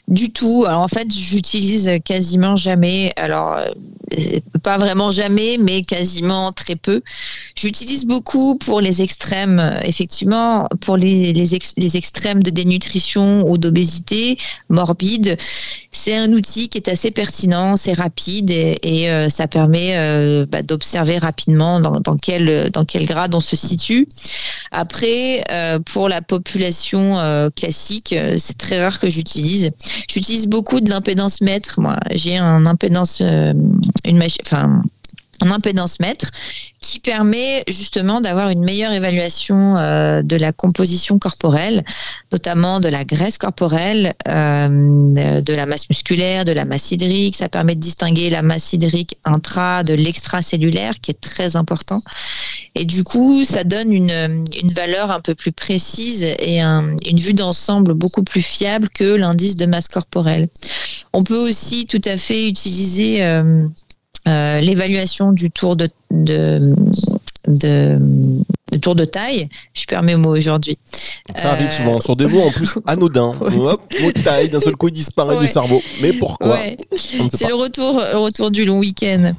Du 0.08 0.32
tout. 0.32 0.66
Alors, 0.68 0.82
en 0.82 0.88
fait, 0.88 1.12
j'utilise 1.12 1.92
quasiment 2.06 2.56
jamais. 2.56 3.12
Alors, 3.16 3.58
euh, 3.58 4.40
pas 4.62 4.78
vraiment 4.78 5.12
jamais, 5.12 5.58
mais 5.60 5.82
quasiment 5.82 6.52
très 6.52 6.76
peu. 6.76 7.02
J'utilise 7.60 8.06
beaucoup 8.06 8.56
pour 8.58 8.82
les 8.82 9.02
extrêmes, 9.02 9.80
effectivement, 9.84 10.68
pour 10.82 10.96
les, 10.96 11.34
les, 11.34 11.98
extrêmes 11.98 12.44
de 12.44 12.52
dénutrition 12.52 13.50
ou 13.50 13.58
d'obésité 13.58 14.38
morbide. 14.70 15.38
C'est 15.92 16.16
un 16.16 16.32
outil 16.34 16.70
qui 16.70 16.78
est 16.78 16.90
assez 16.90 17.10
pertinent, 17.10 17.78
c'est 17.78 17.94
rapide 17.94 18.52
et, 18.52 19.10
euh, 19.10 19.30
ça 19.30 19.48
permet 19.48 19.94
euh, 19.96 20.46
bah, 20.46 20.62
d'observer 20.62 21.18
rapidement 21.18 21.80
dans, 21.80 22.00
dans, 22.00 22.16
quel, 22.16 22.70
dans 22.72 22.86
quel 22.86 23.06
grade 23.06 23.34
on 23.34 23.40
se 23.40 23.56
situe. 23.56 24.08
Après, 24.72 25.44
pour 25.86 26.10
la 26.10 26.22
population 26.22 27.16
classique, 27.56 28.14
c'est 28.38 28.58
très 28.58 28.84
rare 28.84 29.00
que 29.00 29.10
j'utilise. 29.10 29.55
J'utilise 30.10 30.48
beaucoup 30.48 30.80
de 30.80 30.90
l'impédance 30.90 31.42
mètre. 31.42 31.80
Moi, 31.80 31.98
j'ai 32.12 32.38
un 32.38 32.66
impédance, 32.66 33.20
euh, 33.22 33.54
une 34.06 34.18
machine, 34.18 34.42
enfin, 34.46 34.82
un 35.42 35.52
impédance 35.52 36.00
mètre 36.00 36.30
qui 36.80 37.00
permet 37.00 37.64
justement 37.68 38.22
d'avoir 38.22 38.50
une 38.50 38.64
meilleure 38.64 38.92
évaluation 38.92 39.76
euh, 39.78 40.22
de 40.22 40.36
la 40.36 40.52
composition 40.52 41.18
corporelle, 41.20 41.84
notamment 42.32 42.80
de 42.80 42.90
la 42.90 43.04
graisse 43.04 43.38
corporelle, 43.38 44.14
euh, 44.28 45.42
de 45.42 45.54
la 45.54 45.66
masse 45.66 45.90
musculaire, 45.90 46.46
de 46.46 46.52
la 46.52 46.66
masse 46.66 46.92
hydrique. 46.92 47.36
Ça 47.36 47.50
permet 47.50 47.76
de 47.76 47.80
distinguer 47.80 48.30
la 48.30 48.42
masse 48.42 48.74
hydrique 48.74 49.18
intra 49.26 49.84
de 49.84 49.94
l'extracellulaire, 49.94 51.00
qui 51.02 51.12
est 51.12 51.20
très 51.20 51.56
important. 51.56 52.02
Et 52.76 52.86
du 52.86 53.04
coup, 53.04 53.44
ça 53.46 53.64
donne 53.64 53.92
une, 53.94 54.46
une 54.62 54.72
valeur 54.74 55.10
un 55.10 55.22
peu 55.22 55.34
plus 55.34 55.54
précise 55.54 56.24
et 56.24 56.60
une 56.60 57.20
vue 57.20 57.34
d'ensemble 57.34 57.94
beaucoup 57.94 58.24
plus 58.24 58.42
fiable 58.42 58.90
que 58.90 59.04
l'indice 59.04 59.56
de 59.56 59.66
masse 59.66 59.88
corporelle. 59.88 60.50
On 61.14 61.24
peut 61.24 61.38
aussi 61.38 61.86
tout 61.86 62.02
à 62.06 62.18
fait 62.18 62.48
utiliser 62.50 63.24
euh, 63.24 63.68
euh, 64.28 64.60
l'évaluation 64.60 65.32
du 65.32 65.52
tour 65.52 65.76
de, 65.76 65.90
de, 66.10 66.74
de, 67.48 68.00
tour 68.82 68.96
de 68.96 69.06
taille. 69.06 69.50
Je 69.74 69.86
perds 69.86 70.02
mes 70.02 70.16
mots 70.16 70.36
aujourd'hui. 70.36 70.78
Ça 71.36 71.52
arrive 71.52 71.72
souvent 71.72 72.00
sur 72.00 72.16
des 72.16 72.26
mots 72.26 72.42
en 72.42 72.52
plus 72.52 72.76
anodins. 72.88 73.34
Hop, 73.40 73.82
mot 74.02 74.12
de 74.12 74.22
taille, 74.22 74.50
d'un 74.50 74.60
seul 74.60 74.76
coup 74.76 74.88
il 74.88 74.94
disparaît 74.94 75.40
du 75.40 75.48
cerveau. 75.48 75.82
Mais 76.02 76.12
pourquoi? 76.14 76.58
C'est 77.32 77.48
le 77.48 77.56
retour, 77.56 78.02
retour 78.14 78.50
du 78.50 78.66
long 78.66 78.80
week-end. 78.80 79.34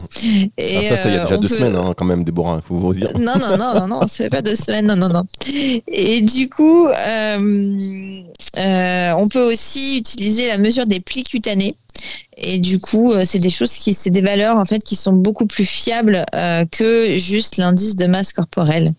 Et 0.57 0.77
ah, 0.79 0.85
ça, 0.85 0.97
ça, 0.97 1.09
il 1.09 1.15
y 1.15 1.19
a 1.19 1.23
déjà 1.23 1.35
euh, 1.35 1.39
deux 1.39 1.49
semaines 1.49 1.77
hein, 1.77 1.93
quand 1.97 2.05
même, 2.05 2.23
Déborah, 2.23 2.61
il 2.63 2.67
faut 2.67 2.77
vous 2.77 2.95
dire. 2.95 3.11
Non, 3.19 3.35
non, 3.41 3.57
non, 3.57 3.75
non, 3.75 3.89
non, 3.89 4.01
ça 4.03 4.25
fait 4.25 4.29
pas 4.29 4.43
deux 4.43 4.57
semaines, 4.57 4.87
non, 4.87 4.97
non, 4.97 5.09
non. 5.09 5.25
Et 5.89 6.23
du 6.23 6.49
coup, 6.49 6.87
euh, 6.87 8.23
on 9.19 9.29
peut 9.29 9.53
aussi 9.53 9.99
utiliser 9.99 10.49
la 10.49 10.59
mesure 10.59 10.87
des 10.87 11.01
plis 11.01 11.25
cutanés. 11.25 11.75
Et 12.37 12.59
du 12.59 12.79
coup, 12.79 13.13
euh, 13.13 13.25
c'est 13.25 13.39
des 13.39 13.51
choses 13.51 13.73
qui, 13.73 13.95
c'est 13.95 14.11
des 14.11 14.21
valeurs 14.21 14.57
en 14.57 14.65
fait 14.65 14.83
qui 14.85 14.97
sont 14.97 15.13
beaucoup 15.13 15.47
plus 15.47 15.65
fiables 15.65 16.25
euh, 16.35 16.65
que 16.71 17.17
juste 17.19 17.57
l'indice 17.57 17.97
de 17.97 18.07
masse 18.07 18.33
corporelle. 18.33 18.93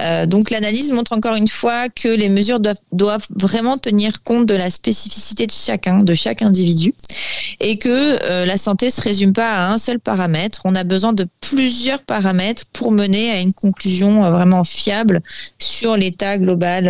Euh, 0.00 0.26
donc 0.26 0.50
l'analyse 0.50 0.92
montre 0.92 1.12
encore 1.12 1.34
une 1.34 1.48
fois 1.48 1.88
que 1.88 2.08
les 2.08 2.28
mesures 2.28 2.60
doivent, 2.60 2.76
doivent, 2.92 3.26
vraiment 3.34 3.78
tenir 3.78 4.22
compte 4.22 4.46
de 4.46 4.54
la 4.54 4.70
spécificité 4.70 5.46
de 5.46 5.52
chacun, 5.52 5.98
de 5.98 6.14
chaque 6.14 6.42
individu, 6.42 6.94
et 7.60 7.78
que 7.78 7.88
euh, 7.88 8.46
la 8.46 8.56
santé 8.56 8.86
ne 8.86 8.90
se 8.90 9.02
résume 9.02 9.32
pas 9.32 9.50
à 9.50 9.72
un 9.72 9.78
seul 9.78 9.98
paramètre. 9.98 10.60
On 10.64 10.74
a 10.74 10.84
besoin 10.84 11.12
de 11.12 11.26
plusieurs 11.40 12.02
paramètres 12.02 12.64
pour 12.72 12.92
mener 12.92 13.30
à 13.30 13.40
une 13.40 13.52
conclusion 13.52 14.24
euh, 14.24 14.30
vraiment 14.30 14.62
fiable 14.62 15.20
sur 15.58 15.96
l'état 15.96 16.38
global 16.38 16.84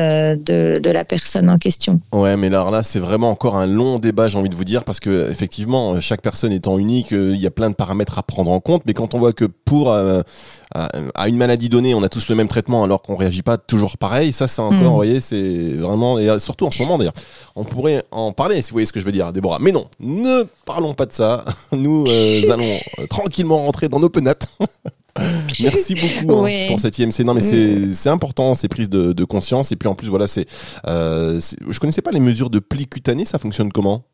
de, 0.45 0.79
de, 0.79 0.91
la 0.91 1.05
personne 1.05 1.51
en 1.51 1.59
question. 1.59 2.01
Ouais, 2.13 2.37
mais 2.37 2.49
alors 2.49 2.71
là, 2.71 2.83
c'est 2.83 2.99
vraiment 2.99 3.31
encore 3.31 3.57
un 3.57 3.67
long 3.67 3.97
débat, 3.97 4.29
j'ai 4.29 4.39
envie 4.39 4.49
de 4.49 4.55
vous 4.55 4.65
dire, 4.65 4.85
parce 4.85 5.01
que 5.01 5.31
effectivement, 5.31 6.01
chaque 6.01 6.23
personne 6.23 6.53
étant 6.53 6.79
unique, 6.79 7.09
il 7.11 7.37
y 7.37 7.47
a 7.47 7.51
plein 7.51 7.71
de 7.71 7.75
paramètres 7.75 8.19
à 8.19 8.23
prendre 8.23 8.51
en 8.51 8.61
compte, 8.61 8.83
mais 8.87 8.95
quand 8.95 9.15
on 9.15 9.19
voit 9.19 9.33
que 9.33 9.45
pour 9.45 9.95
à 9.95 11.29
une 11.29 11.37
maladie 11.37 11.69
donnée, 11.69 11.95
on 11.95 12.03
a 12.03 12.09
tous 12.09 12.29
le 12.29 12.35
même 12.35 12.49
traitement 12.49 12.85
alors 12.85 12.98
qu'on 13.03 13.17
réagit 13.17 13.43
pas 13.43 13.59
toujours 13.59 13.97
pareil. 13.99 14.33
Ça, 14.33 14.49
c'est 14.49 14.61
encore, 14.61 14.79
mm. 14.79 14.85
vous 14.85 14.95
voyez, 14.95 15.21
c'est 15.21 15.75
vraiment, 15.75 16.19
et 16.19 16.39
surtout 16.39 16.67
en 16.67 16.71
ce 16.71 16.83
moment 16.83 16.99
d'ailleurs, 16.99 17.15
on 17.57 17.65
pourrait 17.65 18.05
en 18.11 18.33
parler 18.33 18.63
si 18.63 18.71
vous 18.71 18.75
voyez 18.75 18.87
ce 18.87 18.93
que 18.93 19.01
je 19.01 19.05
veux 19.05 19.13
dire, 19.13 19.33
Déborah. 19.33 19.59
Mais 19.61 19.73
non, 19.73 19.87
ne 20.01 20.45
parlons 20.65 20.95
pas 20.95 21.07
de 21.07 21.13
ça. 21.13 21.45
Nous 21.73 22.05
euh, 22.09 22.51
allons 22.53 22.79
euh, 22.99 23.07
tranquillement 23.07 23.59
rentrer 23.65 23.89
dans 23.89 24.01
nos 24.01 24.09
penates. 24.09 24.49
Merci 25.61 25.95
beaucoup 25.95 26.47
hein, 26.47 26.67
pour 26.69 26.81
cette 26.81 26.97
IMC. 26.99 27.21
Non, 27.25 27.35
mais 27.35 27.41
mm. 27.41 27.93
c'est 27.93 28.11
important 28.11 28.55
ces 28.55 28.69
prises 28.69 28.89
de, 28.89 29.25
conscience. 29.25 29.73
Et 29.73 29.77
puis 29.77 29.89
en 29.89 29.95
plus, 29.95 30.09
voilà, 30.09 30.29
c'est, 30.29 30.47
euh, 30.87 31.41
je 31.69 31.79
connaissais 31.81 32.03
pas 32.03 32.13
les 32.13 32.21
mesures 32.21 32.51
de 32.51 32.61
pli 32.61 32.87
cutané. 32.87 33.25
Ça 33.25 33.39
fonctionne 33.39 33.73
comment? 33.73 34.05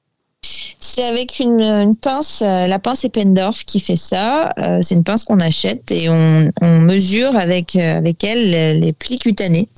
C'est 0.84 1.04
avec 1.04 1.40
une, 1.40 1.96
pince, 1.96 2.42
euh, 2.42 2.66
la 2.66 2.78
pince 2.78 3.04
Eppendorf 3.04 3.64
qui 3.64 3.80
fait 3.80 3.96
ça. 3.96 4.50
Euh, 4.60 4.80
c'est 4.82 4.94
une 4.94 5.02
pince 5.02 5.24
qu'on 5.24 5.40
achète 5.40 5.90
et 5.90 6.08
on, 6.10 6.50
mesure 6.80 7.36
avec, 7.36 7.74
euh, 7.74 7.96
avec 7.96 8.22
elle 8.22 8.78
les 8.78 8.92
plis 8.92 9.18
cutanés. 9.18 9.68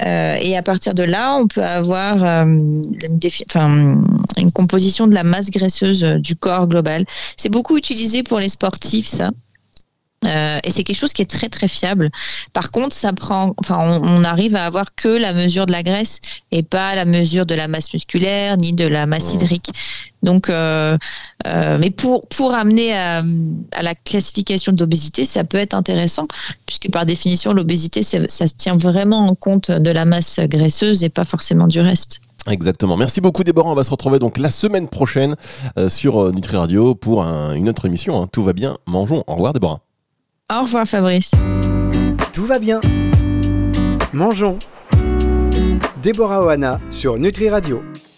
et 0.00 0.56
à 0.56 0.62
partir 0.62 0.94
de 0.94 1.04
là, 1.04 1.36
on 1.36 1.46
peut 1.46 1.62
avoir 1.62 2.24
une, 2.24 2.82
une, 4.36 4.52
composition 4.52 5.06
de 5.06 5.14
la 5.14 5.22
masse 5.22 5.50
graisseuse 5.50 6.02
du 6.02 6.34
corps 6.34 6.66
global. 6.66 7.04
C'est 7.36 7.50
beaucoup 7.50 7.76
utilisé 7.76 8.22
pour 8.22 8.40
les 8.40 8.48
sportifs, 8.48 9.06
ça. 9.06 9.30
Euh, 10.26 10.58
et 10.64 10.70
c'est 10.70 10.84
quelque 10.84 10.98
chose 10.98 11.12
qui 11.12 11.22
est 11.22 11.30
très 11.30 11.48
très 11.48 11.68
fiable. 11.68 12.10
Par 12.52 12.70
contre, 12.70 12.94
ça 12.94 13.12
prend, 13.12 13.54
enfin, 13.56 14.00
on, 14.02 14.22
arrive 14.24 14.54
à 14.54 14.66
avoir 14.66 14.94
que 14.94 15.08
la 15.08 15.32
mesure 15.32 15.64
de 15.64 15.72
la 15.72 15.82
graisse 15.82 16.20
et 16.50 16.62
pas 16.62 16.94
la 16.94 17.06
mesure 17.06 17.46
de 17.46 17.54
la 17.54 17.68
masse 17.68 17.92
musculaire 17.92 18.56
ni 18.58 18.72
de 18.72 18.86
la 18.86 19.06
masse 19.06 19.32
hydrique. 19.32 19.70
Donc, 20.22 20.50
euh, 20.50 20.98
euh, 21.46 21.78
mais 21.80 21.88
pour 21.90 22.20
pour 22.28 22.52
amener 22.52 22.94
à, 22.94 23.22
la 23.80 23.94
classification 23.94 24.72
d'obésité, 24.72 25.24
ça 25.24 25.42
peut 25.44 25.56
être 25.56 25.72
intéressant 25.72 26.24
puisque 26.66 26.90
par 26.90 27.06
définition, 27.06 27.54
l'obésité, 27.54 28.02
ça, 28.02 28.18
ça 28.28 28.46
se 28.46 28.54
tient 28.54 28.76
vraiment 28.76 29.28
en 29.28 29.34
compte 29.34 29.70
de 29.70 29.90
la 29.90 30.04
masse 30.04 30.38
graisseuse 30.40 31.02
et 31.02 31.08
pas 31.08 31.24
forcément 31.24 31.66
du 31.66 31.80
reste. 31.80 32.20
Exactement. 32.46 32.96
Merci 32.96 33.22
beaucoup 33.22 33.44
Déborah. 33.44 33.70
On 33.70 33.74
va 33.74 33.84
se 33.84 33.90
retrouver 33.90 34.18
donc 34.18 34.36
la 34.36 34.50
semaine 34.50 34.88
prochaine 34.88 35.36
sur 35.88 36.32
Nutri 36.32 36.56
Radio 36.56 36.94
pour 36.94 37.22
une 37.22 37.68
autre 37.70 37.86
émission. 37.86 38.20
Hein. 38.20 38.28
Tout 38.30 38.42
va 38.42 38.52
bien, 38.52 38.76
mangeons. 38.86 39.24
Au 39.26 39.34
revoir 39.34 39.54
Déborah. 39.54 39.80
Au 40.52 40.62
revoir 40.62 40.84
Fabrice. 40.84 41.30
Tout 42.32 42.44
va 42.44 42.58
bien. 42.58 42.80
Mangeons. 44.12 44.58
Déborah 46.02 46.44
Oana 46.44 46.80
sur 46.90 47.18
Nutri 47.18 47.48
Radio. 47.48 47.80